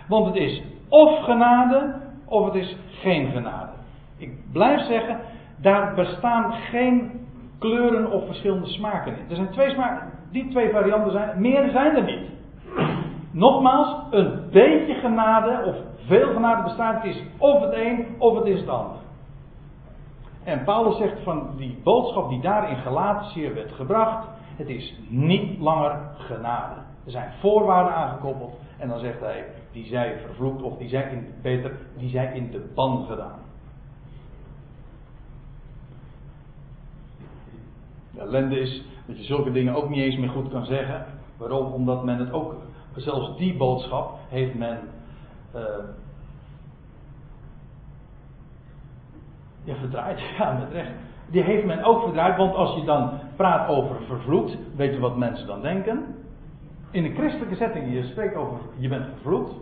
[0.08, 1.94] Want het is of genade,
[2.24, 3.72] of het is geen genade.
[4.16, 5.20] Ik blijf zeggen,
[5.56, 7.26] daar bestaan geen
[7.58, 9.24] kleuren of verschillende smaken in.
[9.28, 12.30] Er zijn twee smaken, die twee varianten zijn, meer zijn er niet.
[13.30, 18.46] Nogmaals, een beetje genade of veel genade bestaat, het is of het een of het
[18.46, 18.96] is het ander.
[20.44, 24.26] En Paulus zegt van die boodschap die daar in werd gebracht,
[24.62, 26.74] het is niet langer genade.
[27.04, 31.26] Er zijn voorwaarden aangekoppeld en dan zegt hij, die zij vervloekt of die zij in,
[31.42, 33.38] beter, die zij in de ban gedaan.
[38.10, 41.06] De ellende is dat je zulke dingen ook niet eens meer goed kan zeggen.
[41.36, 41.72] Waarom?
[41.72, 42.54] Omdat men het ook,
[42.96, 44.78] zelfs die boodschap heeft men
[45.54, 45.62] uh,
[49.64, 50.20] ja, verdraaid.
[50.38, 50.90] Ja, met recht.
[51.30, 53.10] Die heeft men ook verdraaid, want als je dan
[53.42, 56.14] praat over vervloekt, weet je wat mensen dan denken?
[56.90, 59.54] In een christelijke setting, je spreekt over je bent vervloekt,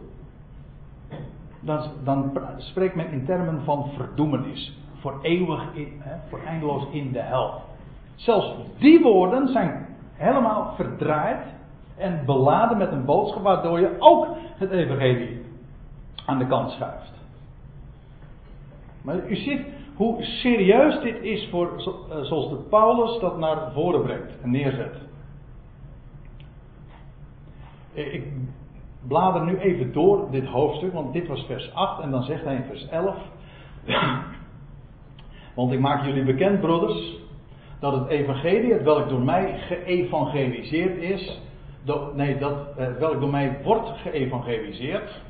[1.61, 4.79] dan, dan spreekt men in termen van verdoemenis.
[4.99, 7.63] Voor eeuwig, in, hè, voor eindeloos in de hel.
[8.15, 11.45] Zelfs die woorden zijn helemaal verdraaid
[11.97, 14.27] en beladen met een boodschap waardoor je ook
[14.57, 15.43] het evangelie
[16.27, 17.13] aan de kant schuift.
[19.03, 19.67] Maar u ziet
[20.01, 24.95] hoe serieus dit is voor, eh, zoals de Paulus dat naar voren brengt en neerzet.
[27.93, 28.25] Ik
[29.09, 32.55] blader nu even door dit hoofdstuk, want dit was vers 8 en dan zegt hij
[32.55, 33.17] in vers 11.
[35.55, 37.19] Want ik maak jullie bekend, broeders,
[37.81, 41.41] dat het evangelie, het welk door mij geëvangeliseerd is,
[42.15, 45.21] nee, dat uh, welk door mij wordt geëvangeliseerd,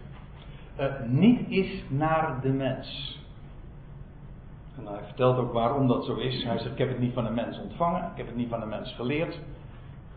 [0.80, 3.19] uh, niet is naar de mens.
[4.78, 6.44] En hij vertelt ook waarom dat zo is.
[6.44, 8.60] Hij zegt: Ik heb het niet van de mens ontvangen, ik heb het niet van
[8.60, 9.34] de mens geleerd.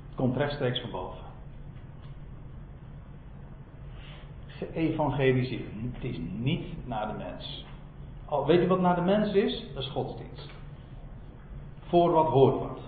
[0.08, 1.24] Het komt rechtstreeks van boven.
[4.48, 5.72] Geëvangeliseerd.
[5.94, 7.66] Het is niet naar de mens.
[8.26, 9.66] Al weet je wat naar de mens is?
[9.74, 10.50] Dat is godsdienst.
[11.88, 12.80] Voor wat hoort wat.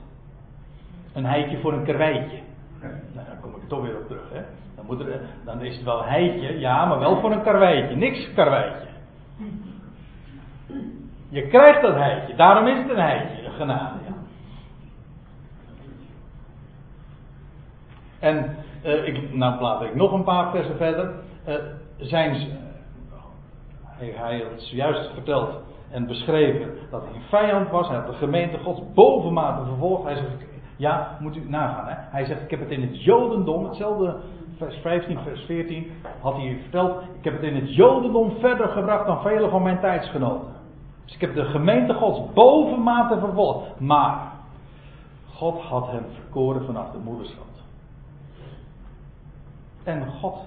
[1.13, 2.39] Een heitje voor een karweitje.
[3.13, 4.29] Nou, dan kom ik toch weer op terug.
[4.29, 4.41] Hè?
[4.75, 5.07] Dan,
[5.45, 7.95] dan is het wel heitje, ja, maar wel voor een karweitje.
[7.95, 8.87] Niks karweitje.
[11.29, 13.97] Je krijgt dat heitje, daarom is het een heitje, genade.
[14.07, 14.13] Ja.
[18.19, 18.55] En
[18.85, 21.11] uh, ik, nou laat ik nog een paar versen verder.
[21.47, 21.55] Uh,
[21.97, 22.47] zijn ze,
[23.83, 25.61] hij, hij had zojuist verteld
[25.91, 27.87] en beschreven dat hij een vijand was.
[27.87, 30.03] Hij had de gemeente Gods bovenmate vervolgd.
[30.03, 30.27] Hij zegt,
[30.75, 31.87] ja, moet u nagaan.
[31.87, 31.95] Hè?
[31.97, 34.15] Hij zegt, ik heb het in het Jodendom, hetzelfde
[34.57, 37.01] vers 15, vers 14, had hij verteld.
[37.01, 40.53] Ik heb het in het Jodendom verder gebracht dan vele van mijn tijdsgenoten.
[41.05, 43.79] Dus ik heb de gemeente Gods bovenmate vervolgd.
[43.79, 44.31] Maar
[45.33, 47.45] God had hem verkoren vanaf de moederschap.
[49.83, 50.37] En God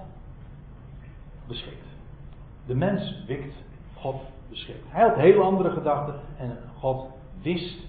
[1.48, 1.86] beschikt.
[2.66, 3.54] De mens wikt,
[3.94, 4.84] God beschikt.
[4.88, 7.06] Hij had hele andere gedachten en God
[7.42, 7.86] wist.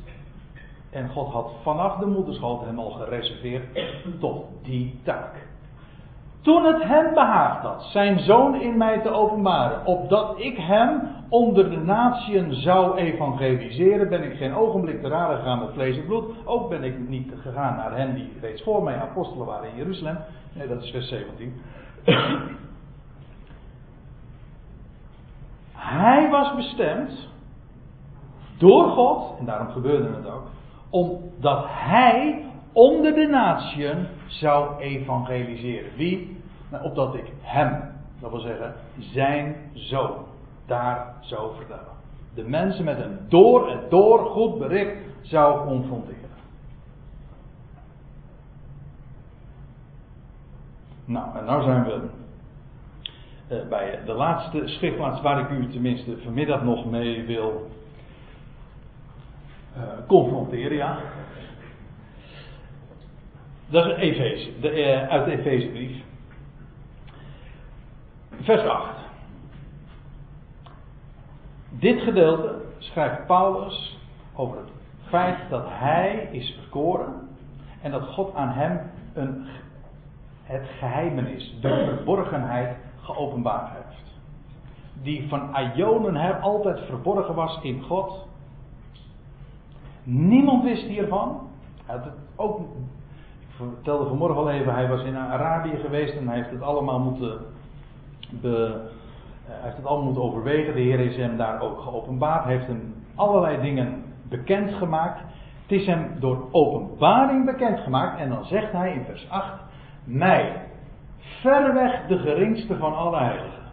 [0.89, 3.65] En God had vanaf de moederschap hem al gereserveerd
[4.20, 5.47] tot die taak.
[6.42, 11.70] Toen het hem behaagd had zijn zoon in mij te openbaren, opdat ik hem onder
[11.70, 16.26] de natieën zou evangeliseren, ben ik geen ogenblik te raden gegaan met vlees en bloed.
[16.46, 20.18] Ook ben ik niet gegaan naar hen die reeds voor mij apostelen waren in Jeruzalem.
[20.54, 21.62] Nee, dat is vers 17.
[25.74, 27.28] Hij was bestemd
[28.58, 30.48] door God, en daarom gebeurde het ook,
[30.90, 32.46] omdat hij
[32.80, 35.95] onder de natieën zou evangeliseren.
[35.95, 36.38] Wie?
[36.71, 37.82] Nou, opdat ik hem,
[38.19, 40.25] dat wil zeggen zijn zoon,
[40.65, 41.97] daar zou vertellen.
[42.36, 46.30] De mensen met een door en door goed bericht zou confronteren.
[51.05, 52.09] Nou, en nou zijn we
[53.51, 57.69] uh, bij de laatste schriftplaats waar ik u tenminste vanmiddag nog mee wil
[59.77, 60.77] uh, confronteren.
[60.77, 60.97] Ja.
[63.70, 66.03] Dat is Efeze, de, uh, uit de Efezebrief.
[68.41, 68.95] Vers 8.
[71.70, 73.99] Dit gedeelte schrijft Paulus
[74.36, 74.70] over het
[75.07, 77.30] feit dat hij is verkoren
[77.82, 78.80] en dat God aan hem
[79.13, 79.45] een,
[80.43, 84.13] het geheimenis, de verborgenheid geopenbaard heeft.
[85.03, 88.28] Die van Ionen her altijd verborgen was in God.
[90.03, 91.47] Niemand wist hiervan.
[91.86, 92.61] Hij had het ook,
[93.68, 97.39] vertelde vanmorgen al even, hij was in Arabië geweest en hij heeft het allemaal moeten,
[98.30, 98.82] be,
[99.43, 100.74] hij heeft het allemaal moeten overwegen.
[100.74, 105.22] De Heer is hem daar ook geopenbaard, heeft hem allerlei dingen bekendgemaakt.
[105.62, 109.62] Het is hem door openbaring bekendgemaakt en dan zegt hij in vers 8:
[110.03, 110.68] Mij,
[111.18, 113.64] verreweg de geringste van alle heiligen,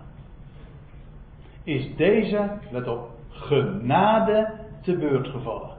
[1.62, 5.74] is deze, let op, genade te beurt gevallen.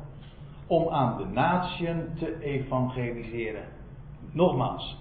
[0.68, 3.64] Om aan de natieën te evangeliseren.
[4.38, 4.98] Nogmaals,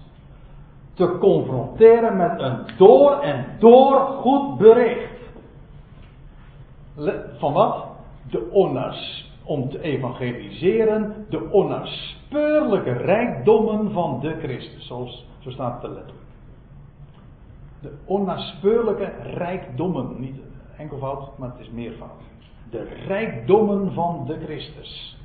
[0.93, 5.11] te confronteren met een door en door goed bericht.
[7.37, 7.85] Van wat?
[8.29, 9.25] De onnas.
[9.43, 14.87] Om te evangeliseren de onnaspeurlijke rijkdommen van de Christus.
[14.87, 16.25] Zoals, zo staat het te letterlijk.
[17.81, 20.19] De onnaspeurlijke rijkdommen.
[20.19, 20.35] Niet
[20.77, 22.21] enkelvoud, maar het is meervoud.
[22.69, 25.16] De rijkdommen van de Christus.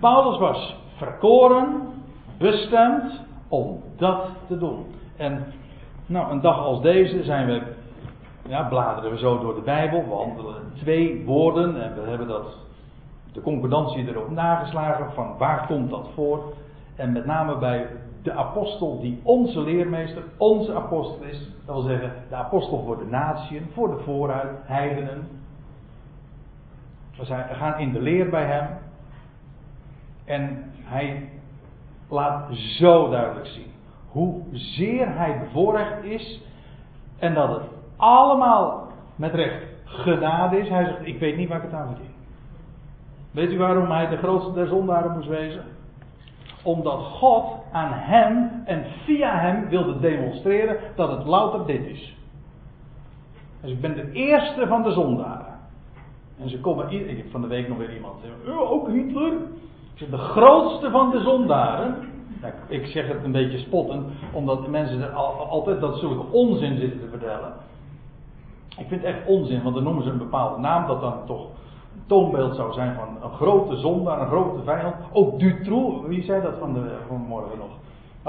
[0.00, 1.88] Paulus was verkoren,
[2.38, 4.86] bestemd om dat te doen.
[5.16, 5.46] En
[6.06, 7.62] nou, een dag als deze zijn we,
[8.48, 12.56] ja, bladeren we zo door de Bijbel, we handelen twee woorden en we hebben dat,
[13.32, 16.52] de concordantie erop nageslagen van waar komt dat voor.
[16.96, 17.86] En met name bij
[18.22, 21.38] de apostel die onze leermeester, onze apostel is.
[21.66, 25.28] Dat wil zeggen, de apostel voor de natieën, voor de vooruit, heidenen.
[27.16, 27.24] We
[27.54, 28.68] gaan in de leer bij hem.
[30.28, 31.28] En hij
[32.08, 33.66] laat zo duidelijk zien
[34.08, 36.42] hoe zeer hij bevoorrecht is.
[37.18, 37.62] En dat het
[37.96, 40.68] allemaal met recht genade is.
[40.68, 42.14] Hij zegt, ik weet niet waar ik het aan verdien.
[43.30, 45.64] Weet u waarom hij de grootste der zondaren moest wezen?
[46.62, 52.16] Omdat God aan hem en via hem wilde demonstreren dat het louter dit is.
[53.60, 55.58] Dus ik ben de eerste van de zondaren.
[56.38, 58.14] En ze komen, ik heb van de week nog weer iemand,
[58.48, 59.32] oh, ook Hitler.
[59.98, 61.96] De grootste van de zondaren.
[62.68, 67.08] ik zeg het een beetje spottend, omdat mensen er altijd dat soort onzin zitten te
[67.08, 67.52] vertellen.
[68.78, 71.46] Ik vind het echt onzin, want dan noemen ze een bepaalde naam dat dan toch
[72.06, 74.94] toonbeeld zou zijn van een grote zondaar, een grote vijand.
[75.12, 77.70] Ook Dutroux, wie zei dat van, de, van morgen nog?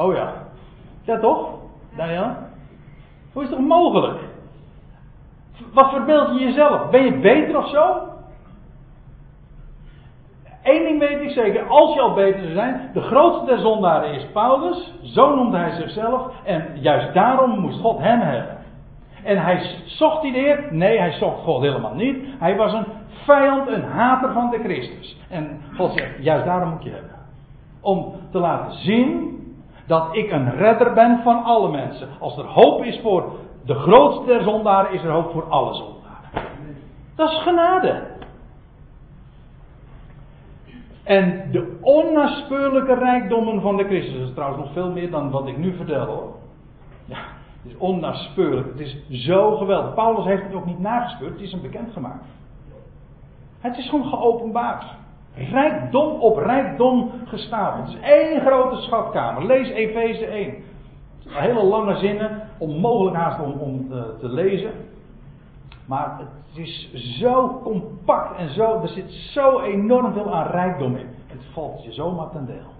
[0.06, 0.34] Oh ja.
[1.02, 1.50] Ja toch?
[1.96, 2.36] Daniel?
[3.34, 4.20] Hoe is het toch mogelijk?
[5.74, 6.90] Wat verbeeld je jezelf?
[6.90, 8.09] Ben je beter of zo?
[10.70, 14.14] Eén ding weet ik zeker, als je al beter zou zijn, de grootste der zondaren
[14.14, 18.58] is Paulus, zo noemde hij zichzelf, en juist daarom moest God hem hebben.
[19.24, 20.68] En hij zocht die de Heer?
[20.70, 22.18] Nee, hij zocht God helemaal niet.
[22.40, 22.86] Hij was een
[23.26, 25.18] vijand, een hater van de Christus.
[25.30, 27.16] En God zegt, juist daarom moet je hebben.
[27.82, 29.38] Om te laten zien
[29.88, 32.08] dat ik een redder ben van alle mensen.
[32.20, 33.32] Als er hoop is voor
[33.66, 35.98] de grootste der zondaren, is er hoop voor alle zondaren.
[37.16, 38.09] Dat is genade.
[41.10, 44.18] En de onnaspeurlijke rijkdommen van de Christus.
[44.18, 46.36] Dat is trouwens nog veel meer dan wat ik nu vertel hoor.
[47.06, 47.18] Ja,
[47.64, 48.68] het is onnaspeurlijk.
[48.68, 49.94] Het is zo geweldig.
[49.94, 52.26] Paulus heeft het ook niet nagespeurd, het is hem bekendgemaakt.
[53.60, 54.86] Het is gewoon geopenbaard.
[55.36, 57.88] Rijkdom op rijkdom gestapeld.
[57.88, 59.46] Het is één grote schatkamer.
[59.46, 60.54] Lees Efeze 1.
[61.28, 64.72] Hele lange zinnen, onmogelijk haast om, om uh, te lezen.
[65.90, 71.08] Maar het is zo compact en zo, er zit zo enorm veel aan rijkdom in.
[71.28, 72.74] Het valt je zomaar ten deel.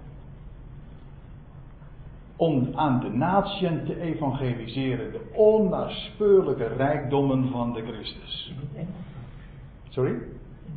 [2.36, 8.54] Om aan de natieën te evangeliseren, de onnaspeurlijke rijkdommen van de Christus.
[9.88, 10.12] Sorry?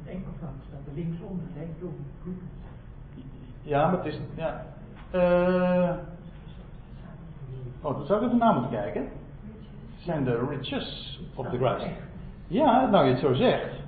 [0.06, 1.96] enkelvoud staat er linksonder, rijkdom,
[3.62, 4.20] Ja, maar het is.
[4.36, 4.66] Ja.
[5.14, 5.96] Uh,
[7.82, 9.02] oh, dan zou ik even naar moeten kijken.
[9.02, 11.86] Het zijn de riches of the grass.
[12.54, 13.82] Ja, nou je het zo zegt.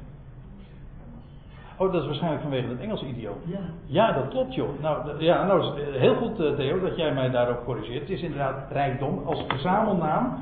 [1.77, 3.37] Oh, dat is waarschijnlijk vanwege het Engelse idioom.
[3.45, 3.59] Ja.
[3.85, 4.79] ja, dat klopt joh.
[4.81, 8.01] Nou, ja, nou heel goed uh, Theo dat jij mij daarop corrigeert.
[8.01, 10.37] Het is inderdaad rijkdom als verzamelnaam.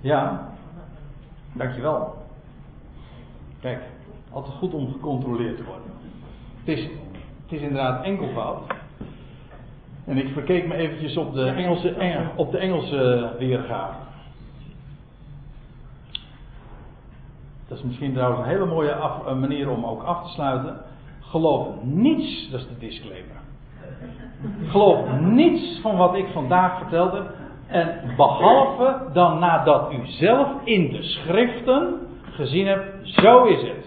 [0.00, 0.48] Ja,
[1.52, 2.14] dankjewel.
[3.60, 3.82] Kijk,
[4.32, 5.90] altijd goed om gecontroleerd te worden.
[6.64, 6.82] Het is,
[7.42, 8.62] het is inderdaad enkelvoud.
[10.04, 14.07] En ik verkeek me eventjes op de Engelse, Engel, op de Engelse weergave.
[17.68, 20.76] Dat is misschien trouwens een hele mooie af, manier om ook af te sluiten.
[21.20, 23.36] Geloof niets, dat is de disclaimer.
[24.66, 27.30] Geloof niets van wat ik vandaag verteld heb.
[27.66, 33.86] En behalve dan nadat u zelf in de schriften gezien hebt, zo is het.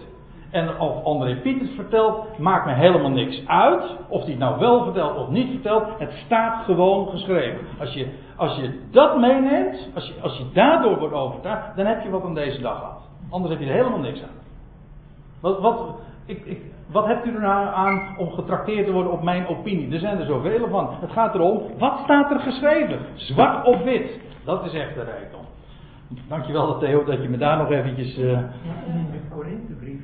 [0.50, 3.96] En of André Pieters vertelt, maakt me helemaal niks uit.
[4.08, 5.84] Of hij het nou wel vertelt of niet vertelt.
[5.98, 7.60] Het staat gewoon geschreven.
[7.80, 8.06] Als je,
[8.36, 12.24] als je dat meeneemt, als je, als je daardoor wordt overtuigd, dan heb je wat
[12.24, 13.11] aan deze dag gehad.
[13.32, 14.36] Anders heb je er helemaal niks aan.
[15.40, 19.22] Wat, wat, ik, ik, wat hebt u er nou aan om getrakteerd te worden op
[19.22, 19.92] mijn opinie?
[19.92, 20.90] Er zijn er zoveel van.
[21.00, 22.98] Het gaat erom, wat staat er geschreven?
[23.14, 24.20] Zwart of wit?
[24.44, 25.44] Dat is echt de rijkdom.
[26.28, 28.18] Dankjewel Theo dat je me daar nog eventjes...
[28.18, 28.30] Uh...
[28.30, 28.38] Ja,
[28.86, 30.00] en in de Korinthebrief,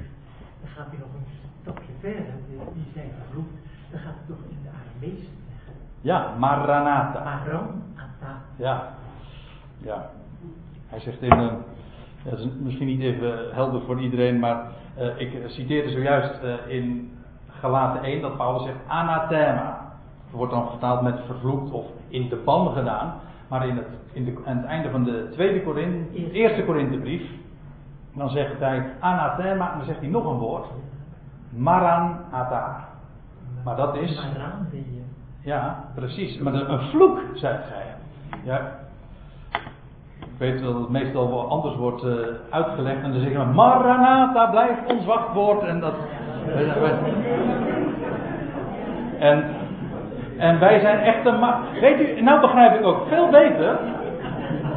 [0.61, 1.27] dan gaat hij nog een
[1.63, 2.35] stapje verder.
[2.75, 3.53] Die zijn vervloekt.
[3.91, 5.75] Dan gaat het toch in de Aramees zeggen.
[6.01, 7.25] Ja, Maranatha.
[7.25, 8.43] Maranatha.
[8.57, 8.89] Ja.
[9.79, 10.11] Ja.
[10.89, 11.39] Hij zegt in...
[11.39, 11.53] Uh,
[12.25, 14.67] dat is misschien niet even helder voor iedereen, maar
[14.99, 17.13] uh, ik citeerde zojuist uh, in
[17.49, 19.93] Galaten 1 dat Paulus zegt anathema.
[20.25, 23.15] Dat wordt dan vertaald met vervloekt of in de ban gedaan.
[23.49, 27.31] Maar in het, in de, aan het einde van de tweede Korinthe, eerste Korinthebrief,
[28.15, 30.67] dan zegt hij anathema en dan zegt hij nog een woord.
[31.51, 32.89] Maranatha.
[33.65, 34.27] Maar dat is.
[35.41, 36.39] Ja, precies.
[36.39, 37.95] Maar een vloek, zei hij.
[38.45, 38.79] Ja,
[40.39, 42.13] weet dat het meestal wel anders wordt uh,
[42.51, 43.03] uitgelegd.
[43.03, 45.63] En dan zeggen we, Maranatha blijft ons wachtwoord.
[45.63, 45.95] En dat.
[49.19, 49.45] En,
[50.39, 51.41] en wij zijn echt een.
[51.81, 53.79] Weet u, nou begrijp ik ook veel beter.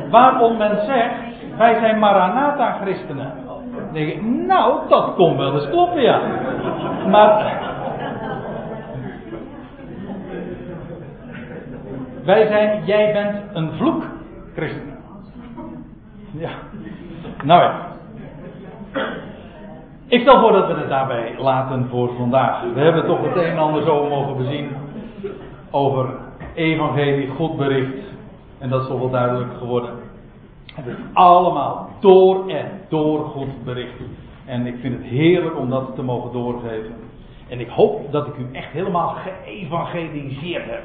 [0.09, 1.13] Waarom men zegt,
[1.57, 3.33] wij zijn Maranatha christenen.
[3.45, 6.19] Dan denk ik, nou, dat komt wel eens kloppen, ja.
[7.09, 7.59] Maar.
[12.25, 14.03] Wij zijn, jij bent een vloek
[14.55, 14.90] christen.
[16.31, 16.49] Ja.
[17.43, 17.89] Nou ja.
[20.07, 22.63] Ik stel voor dat we het daarbij laten voor vandaag.
[22.73, 24.69] We hebben toch het een en ander zo mogen bezien
[25.69, 26.09] over
[26.53, 27.97] evangelie, goed bericht.
[28.59, 29.91] En dat is toch wel duidelijk geworden.
[30.73, 33.95] Het is allemaal door en door goed bericht.
[34.45, 36.93] En ik vind het heerlijk om dat te mogen doorgeven.
[37.49, 40.83] En ik hoop dat ik u echt helemaal geëvangeliseerd heb.